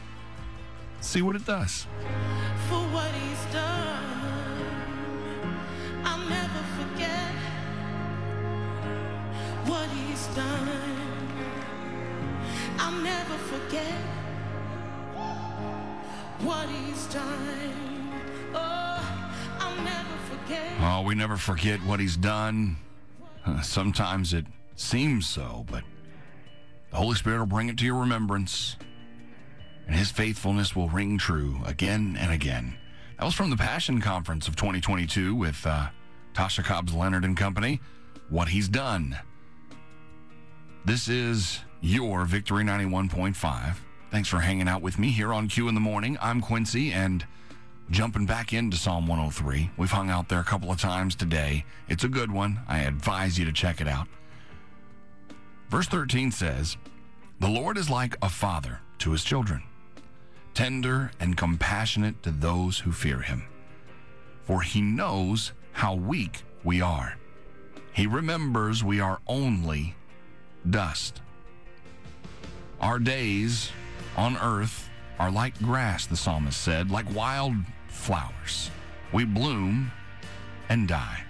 See 1.00 1.22
what 1.22 1.38
it 1.38 1.46
does. 1.46 1.88
for 2.68 2.82
what 2.92 3.10
he's 3.12 3.54
done. 3.54 4.04
I'll 6.04 6.28
never 6.28 6.64
forget 6.78 7.32
what 9.68 9.88
he's 9.88 10.28
done. 10.36 10.70
I'll 12.78 13.02
never 13.02 13.38
forget 13.38 14.02
what 16.42 16.68
he's 16.68 17.06
done. 17.06 18.10
Oh, 18.54 19.30
I'll 19.62 19.82
never 19.82 20.18
forget. 20.30 20.74
Oh, 20.82 21.04
we 21.04 21.16
never 21.16 21.38
forget 21.38 21.80
what 21.86 22.02
he's 22.02 22.18
done. 22.18 22.76
Sometimes 23.64 24.34
it 24.34 24.46
seems 24.76 25.26
so, 25.26 25.66
but 25.72 25.86
the 26.92 26.98
Holy 26.98 27.16
Spirit 27.16 27.40
will 27.40 27.46
bring 27.48 27.70
it 27.70 27.78
to 27.78 27.86
your 27.86 28.00
remembrance, 28.00 28.76
and 29.88 29.96
his 29.96 30.12
faithfulness 30.12 30.76
will 30.76 30.90
ring 30.90 31.18
true 31.18 31.60
again 31.66 32.18
and 32.20 32.32
again. 32.32 32.78
That 33.18 33.26
was 33.26 33.34
from 33.34 33.50
the 33.50 33.58
Passion 33.58 34.02
Conference 34.02 34.48
of 34.48 34.56
2022 34.56 35.34
with 35.36 35.66
uh, 35.66 35.88
Tasha 36.34 36.64
Cobbs 36.64 36.94
Leonard 36.94 37.24
and 37.24 37.38
Company. 37.38 37.80
What 38.30 38.50
he's 38.50 38.68
done. 38.68 39.18
This 40.86 41.08
is 41.08 41.60
your 41.82 42.26
Victory 42.26 42.64
91.5. 42.64 43.76
Thanks 44.10 44.28
for 44.28 44.40
hanging 44.40 44.68
out 44.68 44.82
with 44.82 45.00
me 45.00 45.10
here 45.10 45.32
on 45.32 45.48
Q 45.48 45.68
in 45.68 45.76
the 45.76 45.82
Morning. 45.82 46.18
I'm 46.22 46.42
Quincy, 46.42 46.92
and 46.92 47.26
jumping 47.90 48.26
back 48.26 48.54
into 48.54 48.78
Psalm 48.78 49.08
103. 49.08 49.70
We've 49.78 49.92
hung 49.92 50.10
out 50.10 50.28
there 50.28 50.40
a 50.40 50.44
couple 50.44 50.72
of 50.72 50.80
times 50.80 51.16
today. 51.16 51.64
It's 51.88 52.04
a 52.04 52.10
good 52.10 52.32
one. 52.32 52.60
I 52.68 52.80
advise 52.80 53.38
you 53.38 53.46
to 53.46 53.54
check 53.54 53.80
it 53.80 53.88
out. 53.88 54.08
Verse 55.72 55.88
13 55.88 56.32
says, 56.32 56.76
The 57.40 57.48
Lord 57.48 57.78
is 57.78 57.90
like 57.90 58.18
a 58.22 58.28
father 58.28 58.82
to 58.98 59.12
his 59.14 59.24
children, 59.24 59.64
tender 60.54 61.12
and 61.22 61.38
compassionate 61.38 62.22
to 62.24 62.32
those 62.32 62.80
who 62.80 62.92
fear 62.92 63.22
him. 63.22 63.44
For 64.44 64.64
he 64.64 64.82
knows 64.82 65.54
how 65.72 65.96
weak 65.96 66.44
we 66.66 66.82
are. 66.82 67.18
He 67.94 68.06
remembers 68.06 68.84
we 68.84 69.00
are 69.00 69.22
only 69.28 69.96
dust. 70.70 71.22
Our 72.82 73.00
days 73.00 73.72
on 74.18 74.36
earth 74.36 74.90
are 75.20 75.32
like 75.32 75.58
grass, 75.60 76.06
the 76.06 76.18
psalmist 76.18 76.60
said, 76.60 76.92
like 76.92 77.16
wild 77.16 77.54
flowers. 77.88 78.70
We 79.14 79.24
bloom 79.24 79.90
and 80.68 80.86
die. 80.90 81.24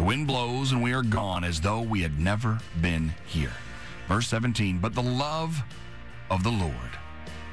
The 0.00 0.06
wind 0.06 0.26
blows 0.26 0.72
and 0.72 0.82
we 0.82 0.94
are 0.94 1.02
gone 1.02 1.44
as 1.44 1.60
though 1.60 1.82
we 1.82 2.00
had 2.00 2.18
never 2.18 2.58
been 2.80 3.12
here. 3.26 3.52
Verse 4.08 4.28
17, 4.28 4.78
but 4.78 4.94
the 4.94 5.02
love 5.02 5.62
of 6.30 6.42
the 6.42 6.50
Lord 6.50 6.72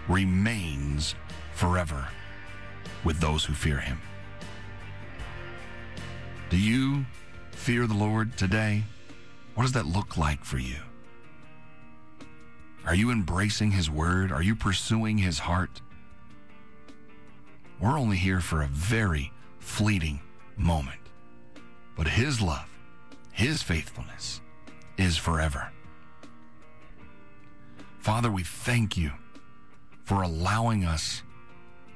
remains 0.08 1.14
forever 1.52 2.08
with 3.04 3.20
those 3.20 3.44
who 3.44 3.52
fear 3.52 3.82
him. 3.82 4.00
Do 6.50 6.58
you 6.58 7.06
fear 7.52 7.86
the 7.86 7.94
Lord 7.94 8.38
today? 8.38 8.86
What 9.56 9.64
does 9.64 9.74
that 9.74 9.86
look 9.86 10.16
like 10.16 10.46
for 10.46 10.58
you? 10.58 10.80
Are 12.86 12.96
you 12.96 13.12
embracing 13.12 13.72
his 13.72 13.90
word? 13.90 14.32
Are 14.32 14.42
you 14.42 14.56
pursuing 14.56 15.18
his 15.18 15.40
heart? 15.40 15.82
We're 17.82 18.00
only 18.00 18.16
here 18.16 18.40
for 18.40 18.62
a 18.62 18.68
very 18.68 19.34
fleeting 19.60 20.22
moment. 20.56 21.07
But 21.98 22.08
his 22.08 22.40
love, 22.42 22.70
his 23.32 23.64
faithfulness 23.64 24.40
is 24.98 25.18
forever. 25.18 25.72
Father, 28.00 28.32
we 28.32 28.44
thank 28.44 28.96
you 28.96 29.12
for 30.04 30.22
allowing 30.22 30.86
us 30.86 31.24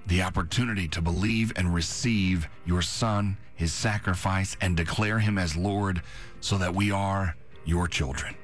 the 0.08 0.24
opportunity 0.24 0.88
to 0.90 1.02
believe 1.02 1.54
and 1.56 1.74
receive 1.74 2.50
your 2.66 2.82
Son, 2.82 3.38
his 3.56 3.72
sacrifice, 3.72 4.58
and 4.60 4.76
declare 4.76 5.20
him 5.20 5.38
as 5.38 5.56
Lord 5.56 6.02
so 6.42 6.58
that 6.58 6.74
we 6.74 6.92
are 6.92 7.38
your 7.64 7.88
children. 7.88 8.36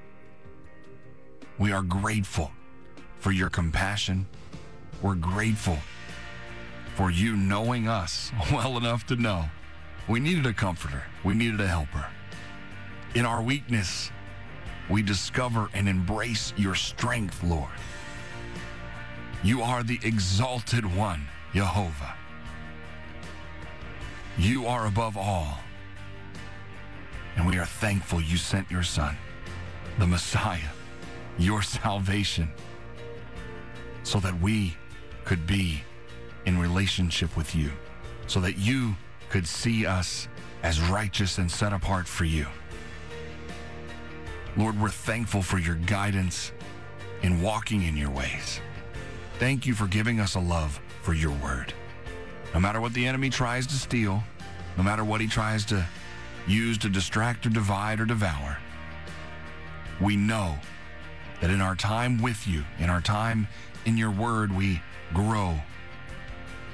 We 1.58 1.72
are 1.72 1.82
grateful 1.82 2.52
for 3.18 3.32
your 3.32 3.50
compassion. 3.50 4.28
We're 5.02 5.16
grateful 5.16 5.78
for 6.96 7.10
you 7.10 7.36
knowing 7.36 7.88
us 7.88 8.32
well 8.52 8.78
enough 8.78 9.08
to 9.08 9.16
know 9.16 9.50
we 10.08 10.20
needed 10.20 10.46
a 10.46 10.54
comforter, 10.54 11.04
we 11.24 11.34
needed 11.34 11.60
a 11.60 11.68
helper. 11.68 12.06
In 13.16 13.26
our 13.26 13.42
weakness, 13.42 14.12
we 14.90 15.02
discover 15.02 15.70
and 15.74 15.90
embrace 15.90 16.54
your 16.56 16.76
strength, 16.76 17.44
Lord. 17.44 17.70
You 19.44 19.62
are 19.62 19.84
the 19.84 20.00
exalted 20.04 20.86
one, 20.96 21.28
Jehovah. 21.54 22.16
You 24.38 24.66
are 24.68 24.88
above 24.88 25.18
all. 25.18 25.60
And 27.36 27.46
we 27.46 27.58
are 27.58 27.66
thankful 27.66 28.22
you 28.22 28.38
sent 28.38 28.70
your 28.72 28.84
Son, 28.84 29.16
the 30.00 30.08
Messiah, 30.08 30.70
your 31.38 31.62
salvation, 31.62 32.50
so 34.04 34.20
that 34.20 34.40
we 34.40 34.76
could 35.26 35.46
be 35.46 35.84
in 36.46 36.58
relationship 36.58 37.36
with 37.36 37.54
you, 37.54 37.72
so 38.28 38.40
that 38.40 38.58
you 38.58 38.96
could 39.30 39.48
see 39.48 39.86
us 39.86 40.28
as 40.64 40.82
righteous 40.82 41.38
and 41.38 41.52
set 41.52 41.74
apart 41.74 42.08
for 42.08 42.26
you. 42.26 42.48
Lord, 44.56 44.80
we're 44.80 44.90
thankful 44.90 45.42
for 45.42 45.60
your 45.60 45.76
guidance 45.76 46.52
in 47.22 47.42
walking 47.42 47.84
in 47.84 47.96
your 47.96 48.10
ways. 48.10 48.60
Thank 49.40 49.66
you 49.66 49.76
for 49.76 49.88
giving 49.88 50.20
us 50.20 50.36
a 50.36 50.40
love 50.40 50.80
for 51.04 51.14
your 51.14 51.32
word. 51.32 51.74
No 52.54 52.60
matter 52.60 52.82
what 52.82 52.94
the 52.94 53.06
enemy 53.06 53.30
tries 53.30 53.68
to 53.68 53.76
steal, 53.76 54.24
no 54.78 54.84
matter 54.84 55.04
what 55.04 55.22
he 55.22 55.28
tries 55.28 55.64
to 55.66 55.86
use 56.48 56.78
to 56.80 56.90
distract 56.90 57.46
or 57.46 57.50
divide 57.50 58.00
or 58.00 58.06
devour, 58.06 58.58
we 60.02 60.16
know 60.16 60.56
that 61.42 61.50
in 61.50 61.62
our 61.62 61.76
time 61.76 62.22
with 62.22 62.48
you, 62.48 62.64
in 62.80 62.90
our 62.90 63.02
time 63.02 63.48
in 63.86 63.98
your 63.98 64.12
word, 64.12 64.56
we 64.56 64.82
grow 65.14 65.56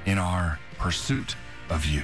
in 0.06 0.18
our 0.18 0.58
pursuit 0.78 1.36
of 1.70 1.84
you. 1.84 2.02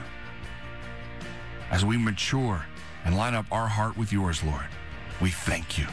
As 1.70 1.84
we 1.84 1.96
mature 1.96 2.66
and 3.04 3.16
line 3.16 3.34
up 3.34 3.46
our 3.50 3.68
heart 3.68 3.96
with 3.96 4.12
yours, 4.12 4.42
Lord, 4.42 4.66
we 5.20 5.30
thank 5.30 5.78
you. 5.78 5.86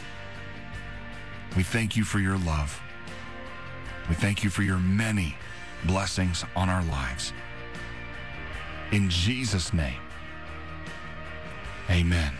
We 1.55 1.63
thank 1.63 1.95
you 1.95 2.03
for 2.03 2.19
your 2.19 2.37
love. 2.39 2.81
We 4.09 4.15
thank 4.15 4.43
you 4.43 4.49
for 4.49 4.63
your 4.63 4.77
many 4.77 5.35
blessings 5.85 6.43
on 6.55 6.69
our 6.69 6.83
lives. 6.85 7.33
In 8.91 9.09
Jesus' 9.09 9.73
name, 9.73 10.01
amen. 11.89 12.33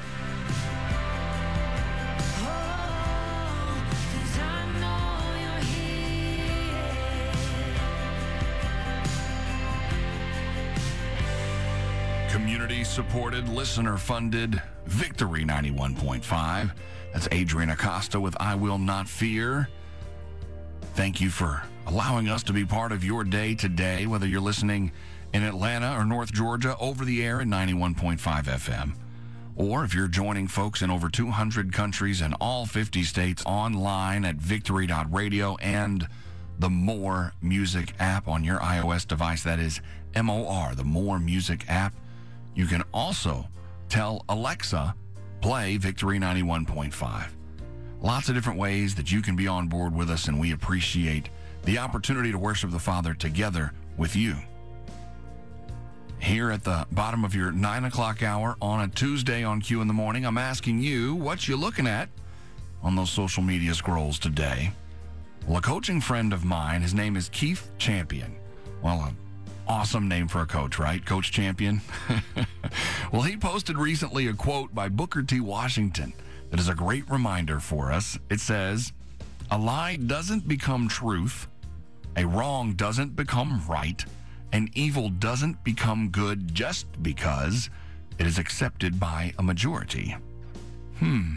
Supported, 12.98 13.48
listener 13.48 13.96
funded, 13.96 14.60
Victory 14.88 15.46
91.5. 15.46 16.72
That's 17.14 17.28
Adrian 17.32 17.70
Acosta 17.70 18.20
with 18.20 18.36
I 18.40 18.56
Will 18.56 18.80
Not 18.80 19.08
Fear. 19.08 19.70
Thank 20.96 21.22
you 21.22 21.30
for 21.30 21.62
allowing 21.86 22.28
us 22.28 22.42
to 22.42 22.54
be 22.54 22.66
part 22.66 22.92
of 22.92 23.04
your 23.04 23.24
day 23.24 23.54
today, 23.54 24.08
whether 24.08 24.26
you're 24.26 24.42
listening 24.42 24.92
in 25.32 25.44
Atlanta 25.44 25.96
or 25.96 26.06
North 26.06 26.34
Georgia 26.34 26.76
over 26.80 27.06
the 27.06 27.24
air 27.24 27.40
at 27.40 27.46
91.5 27.46 28.18
FM. 28.18 28.96
Or 29.56 29.84
if 29.84 29.94
you're 29.94 30.08
joining 30.08 30.48
folks 30.48 30.82
in 30.82 30.90
over 30.90 31.08
200 31.08 31.72
countries 31.72 32.22
and 32.22 32.34
all 32.42 32.66
50 32.66 33.04
states 33.04 33.44
online 33.46 34.26
at 34.26 34.38
victory.radio 34.38 35.56
and 35.58 36.08
the 36.58 36.72
More 36.72 37.34
Music 37.44 37.94
app 38.00 38.28
on 38.28 38.44
your 38.44 38.58
iOS 38.58 39.08
device. 39.08 39.44
That 39.44 39.60
is 39.60 39.82
M 40.16 40.32
O 40.32 40.48
R, 40.48 40.74
the 40.74 40.84
More 40.84 41.20
Music 41.20 41.64
app. 41.70 41.94
You 42.58 42.66
can 42.66 42.82
also 42.92 43.48
tell 43.88 44.26
Alexa, 44.30 44.96
play 45.42 45.78
Victory 45.78 46.18
91.5. 46.18 47.28
Lots 48.02 48.30
of 48.30 48.36
different 48.36 48.58
ways 48.58 48.96
that 48.96 49.12
you 49.12 49.22
can 49.22 49.36
be 49.36 49.48
on 49.48 49.68
board 49.68 49.94
with 49.94 50.10
us, 50.10 50.28
and 50.28 50.40
we 50.40 50.54
appreciate 50.54 51.30
the 51.66 51.78
opportunity 51.78 52.32
to 52.32 52.40
worship 52.40 52.72
the 52.72 52.80
Father 52.80 53.14
together 53.14 53.74
with 53.96 54.16
you. 54.16 54.36
Here 56.18 56.50
at 56.50 56.64
the 56.64 56.88
bottom 56.92 57.24
of 57.24 57.36
your 57.36 57.52
nine 57.52 57.86
o'clock 57.86 58.24
hour 58.24 58.58
on 58.60 58.82
a 58.82 58.88
Tuesday 58.88 59.44
on 59.44 59.62
Q 59.62 59.82
in 59.82 59.88
the 59.88 59.94
morning, 59.94 60.26
I'm 60.26 60.40
asking 60.40 60.80
you 60.80 61.14
what 61.14 61.48
you're 61.48 61.60
looking 61.60 61.86
at 61.86 62.10
on 62.82 62.96
those 62.96 63.12
social 63.12 63.44
media 63.44 63.76
scrolls 63.76 64.18
today. 64.18 64.72
Well, 65.46 65.58
a 65.58 65.62
coaching 65.62 66.02
friend 66.02 66.34
of 66.34 66.44
mine, 66.44 66.82
his 66.82 66.96
name 66.96 67.18
is 67.18 67.30
Keith 67.30 67.70
Champion. 67.78 68.36
Well, 68.82 69.02
an 69.02 69.16
awesome 69.68 70.08
name 70.08 70.28
for 70.28 70.42
a 70.42 70.46
coach, 70.46 70.80
right? 70.80 71.06
Coach 71.06 71.32
Champion. 71.32 71.82
well, 73.12 73.22
he 73.22 73.38
posted 73.38 73.78
recently 73.78 74.28
a 74.28 74.34
quote 74.34 74.74
by 74.74 74.90
Booker 74.90 75.24
T. 75.24 75.40
Washington 75.40 76.14
that 76.50 76.60
is 76.60 76.70
a 76.70 76.76
great 76.76 77.10
reminder 77.10 77.60
for 77.60 77.92
us. 77.92 78.18
It 78.30 78.40
says, 78.40 78.94
A 79.52 79.58
lie 79.58 79.98
doesn't 79.98 80.48
become 80.48 80.88
truth, 80.88 81.48
a 82.16 82.26
wrong 82.26 82.74
doesn't 82.74 83.16
become 83.16 83.62
right, 83.68 84.04
and 84.52 84.70
evil 84.74 85.10
doesn't 85.10 85.64
become 85.64 86.10
good 86.10 86.54
just 86.54 86.86
because 87.04 87.70
it 88.18 88.26
is 88.26 88.40
accepted 88.40 89.00
by 89.00 89.34
a 89.38 89.44
majority. 89.44 90.16
Hmm. 91.00 91.36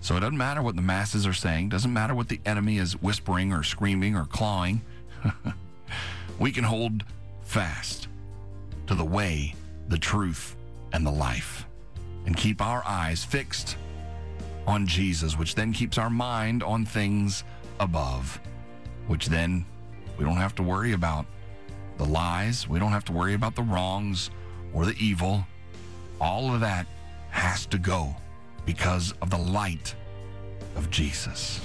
So 0.00 0.16
it 0.16 0.20
doesn't 0.20 0.36
matter 0.36 0.62
what 0.62 0.76
the 0.76 0.82
masses 0.82 1.26
are 1.26 1.32
saying, 1.32 1.68
doesn't 1.68 1.92
matter 1.92 2.14
what 2.14 2.28
the 2.28 2.40
enemy 2.46 2.78
is 2.78 3.00
whispering 3.00 3.52
or 3.52 3.62
screaming 3.62 4.16
or 4.16 4.24
clawing. 4.24 4.80
we 6.38 6.50
can 6.50 6.64
hold 6.64 7.04
fast 7.50 8.06
to 8.86 8.94
the 8.94 9.04
way, 9.04 9.52
the 9.88 9.98
truth, 9.98 10.54
and 10.92 11.04
the 11.04 11.10
life, 11.10 11.66
and 12.24 12.36
keep 12.36 12.62
our 12.62 12.80
eyes 12.86 13.24
fixed 13.24 13.76
on 14.68 14.86
Jesus, 14.86 15.36
which 15.36 15.56
then 15.56 15.72
keeps 15.72 15.98
our 15.98 16.10
mind 16.10 16.62
on 16.62 16.86
things 16.86 17.42
above, 17.80 18.40
which 19.08 19.26
then 19.26 19.66
we 20.16 20.24
don't 20.24 20.36
have 20.36 20.54
to 20.54 20.62
worry 20.62 20.92
about 20.92 21.26
the 21.98 22.04
lies, 22.04 22.68
we 22.68 22.78
don't 22.78 22.92
have 22.92 23.04
to 23.06 23.12
worry 23.12 23.34
about 23.34 23.56
the 23.56 23.62
wrongs 23.62 24.30
or 24.72 24.86
the 24.86 24.94
evil. 25.00 25.44
All 26.20 26.54
of 26.54 26.60
that 26.60 26.86
has 27.30 27.66
to 27.66 27.78
go 27.78 28.14
because 28.64 29.12
of 29.22 29.30
the 29.30 29.38
light 29.38 29.92
of 30.76 30.88
Jesus. 30.88 31.60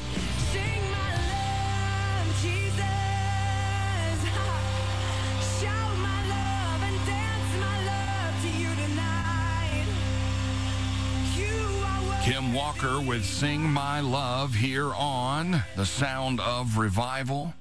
Kim 12.26 12.54
Walker 12.54 13.00
with 13.00 13.24
Sing 13.24 13.62
My 13.62 14.00
Love 14.00 14.56
here 14.56 14.92
on 14.96 15.64
The 15.76 15.86
Sound 15.86 16.40
of 16.40 16.76
Revival. 16.76 17.54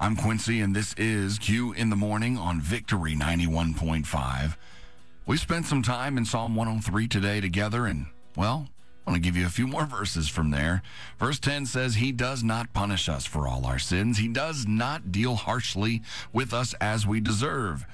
I'm 0.00 0.16
Quincy, 0.16 0.62
and 0.62 0.74
this 0.74 0.94
is 0.94 1.38
Q 1.38 1.74
in 1.74 1.90
the 1.90 1.94
Morning 1.94 2.38
on 2.38 2.62
Victory 2.62 3.14
91.5. 3.14 4.56
We 5.26 5.36
spent 5.36 5.66
some 5.66 5.82
time 5.82 6.16
in 6.16 6.24
Psalm 6.24 6.56
103 6.56 7.06
today 7.06 7.42
together, 7.42 7.84
and, 7.84 8.06
well, 8.34 8.66
I 9.06 9.10
want 9.10 9.22
to 9.22 9.28
give 9.28 9.36
you 9.36 9.44
a 9.44 9.50
few 9.50 9.66
more 9.66 9.84
verses 9.84 10.26
from 10.30 10.50
there. 10.50 10.80
Verse 11.18 11.38
10 11.38 11.66
says, 11.66 11.96
He 11.96 12.12
does 12.12 12.42
not 12.42 12.72
punish 12.72 13.10
us 13.10 13.26
for 13.26 13.46
all 13.46 13.66
our 13.66 13.78
sins, 13.78 14.16
He 14.16 14.28
does 14.28 14.66
not 14.66 15.12
deal 15.12 15.34
harshly 15.34 16.00
with 16.32 16.54
us 16.54 16.72
as 16.80 17.06
we 17.06 17.20
deserve. 17.20 17.84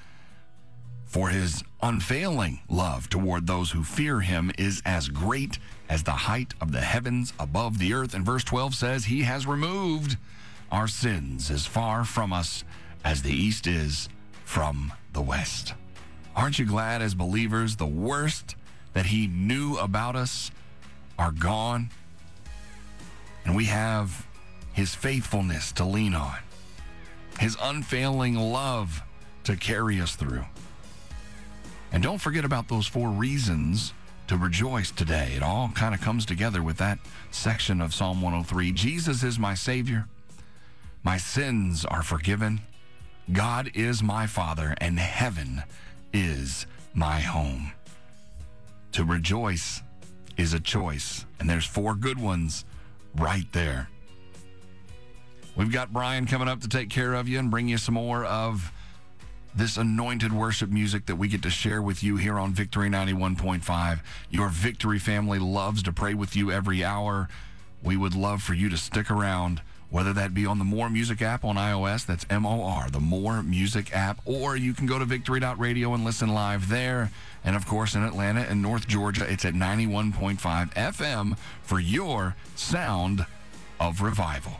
For 1.17 1.29
his 1.29 1.63
unfailing 1.81 2.59
love 2.69 3.09
toward 3.09 3.47
those 3.47 3.71
who 3.71 3.83
fear 3.83 4.19
him 4.19 4.51
is 4.55 4.83
as 4.85 5.09
great 5.09 5.57
as 5.89 6.03
the 6.03 6.11
height 6.11 6.53
of 6.61 6.71
the 6.71 6.81
heavens 6.81 7.33
above 7.39 7.79
the 7.79 7.91
earth. 7.95 8.13
And 8.13 8.23
verse 8.23 8.43
12 8.43 8.75
says, 8.75 9.05
He 9.05 9.23
has 9.23 9.47
removed 9.47 10.15
our 10.71 10.87
sins 10.87 11.49
as 11.49 11.65
far 11.65 12.03
from 12.05 12.31
us 12.31 12.63
as 13.03 13.23
the 13.23 13.33
east 13.33 13.65
is 13.65 14.09
from 14.45 14.93
the 15.13 15.23
west. 15.23 15.73
Aren't 16.35 16.59
you 16.59 16.67
glad 16.67 17.01
as 17.01 17.15
believers 17.15 17.77
the 17.77 17.87
worst 17.87 18.55
that 18.93 19.07
he 19.07 19.25
knew 19.25 19.75
about 19.77 20.15
us 20.15 20.51
are 21.17 21.31
gone? 21.31 21.89
And 23.43 23.55
we 23.55 23.65
have 23.65 24.27
his 24.71 24.93
faithfulness 24.93 25.71
to 25.71 25.83
lean 25.83 26.13
on, 26.13 26.37
his 27.39 27.57
unfailing 27.59 28.35
love 28.35 29.01
to 29.45 29.55
carry 29.55 29.99
us 29.99 30.15
through. 30.15 30.45
And 31.91 32.03
don't 32.03 32.19
forget 32.19 32.45
about 32.45 32.67
those 32.67 32.87
four 32.87 33.09
reasons 33.09 33.93
to 34.27 34.37
rejoice 34.37 34.91
today. 34.91 35.33
It 35.35 35.43
all 35.43 35.69
kind 35.73 35.95
of 35.95 36.01
comes 36.01 36.25
together 36.25 36.61
with 36.61 36.77
that 36.77 36.99
section 37.31 37.81
of 37.81 37.93
Psalm 37.93 38.21
103. 38.21 38.71
Jesus 38.73 39.23
is 39.23 39.39
my 39.39 39.53
Savior. 39.53 40.07
My 41.03 41.17
sins 41.17 41.85
are 41.85 42.03
forgiven. 42.03 42.61
God 43.31 43.71
is 43.73 44.03
my 44.03 44.27
Father, 44.27 44.75
and 44.79 44.99
heaven 44.99 45.63
is 46.13 46.65
my 46.93 47.19
home. 47.19 47.71
To 48.93 49.03
rejoice 49.03 49.81
is 50.37 50.53
a 50.53 50.59
choice, 50.59 51.25
and 51.39 51.49
there's 51.49 51.65
four 51.65 51.95
good 51.95 52.19
ones 52.19 52.65
right 53.15 53.51
there. 53.53 53.89
We've 55.55 55.71
got 55.71 55.91
Brian 55.91 56.25
coming 56.25 56.47
up 56.47 56.61
to 56.61 56.69
take 56.69 56.89
care 56.89 57.13
of 57.13 57.27
you 57.27 57.39
and 57.39 57.49
bring 57.49 57.67
you 57.67 57.77
some 57.77 57.95
more 57.95 58.23
of 58.25 58.71
this 59.57 59.75
anointed 59.75 60.31
worship 60.31 60.69
music 60.69 61.07
that 61.07 61.15
we 61.15 61.27
get 61.27 61.41
to 61.41 61.49
share 61.49 61.81
with 61.81 62.03
you 62.03 62.17
here 62.17 62.37
on 62.37 62.53
Victory 62.53 62.89
91.5. 62.89 63.99
Your 64.29 64.49
Victory 64.49 64.99
family 64.99 65.39
loves 65.39 65.81
to 65.83 65.91
pray 65.91 66.13
with 66.13 66.35
you 66.35 66.51
every 66.51 66.83
hour. 66.83 67.27
We 67.81 67.97
would 67.97 68.13
love 68.13 68.43
for 68.43 68.53
you 68.53 68.69
to 68.69 68.77
stick 68.77 69.09
around, 69.09 69.61
whether 69.89 70.13
that 70.13 70.35
be 70.35 70.45
on 70.45 70.59
the 70.59 70.63
More 70.63 70.91
Music 70.91 71.23
app 71.23 71.43
on 71.43 71.55
iOS, 71.55 72.05
that's 72.05 72.25
M 72.29 72.45
O 72.45 72.63
R, 72.63 72.89
the 72.91 72.99
More 72.99 73.41
Music 73.41 73.95
app, 73.95 74.21
or 74.25 74.55
you 74.55 74.73
can 74.73 74.85
go 74.85 74.99
to 74.99 75.05
victory.radio 75.05 75.93
and 75.93 76.05
listen 76.05 76.29
live 76.29 76.69
there. 76.69 77.09
And 77.43 77.55
of 77.55 77.65
course, 77.65 77.95
in 77.95 78.03
Atlanta 78.03 78.41
and 78.41 78.61
North 78.61 78.87
Georgia, 78.87 79.25
it's 79.27 79.45
at 79.45 79.55
91.5 79.55 80.37
FM 80.73 81.37
for 81.63 81.79
your 81.79 82.35
sound 82.55 83.25
of 83.79 84.01
revival. 84.01 84.59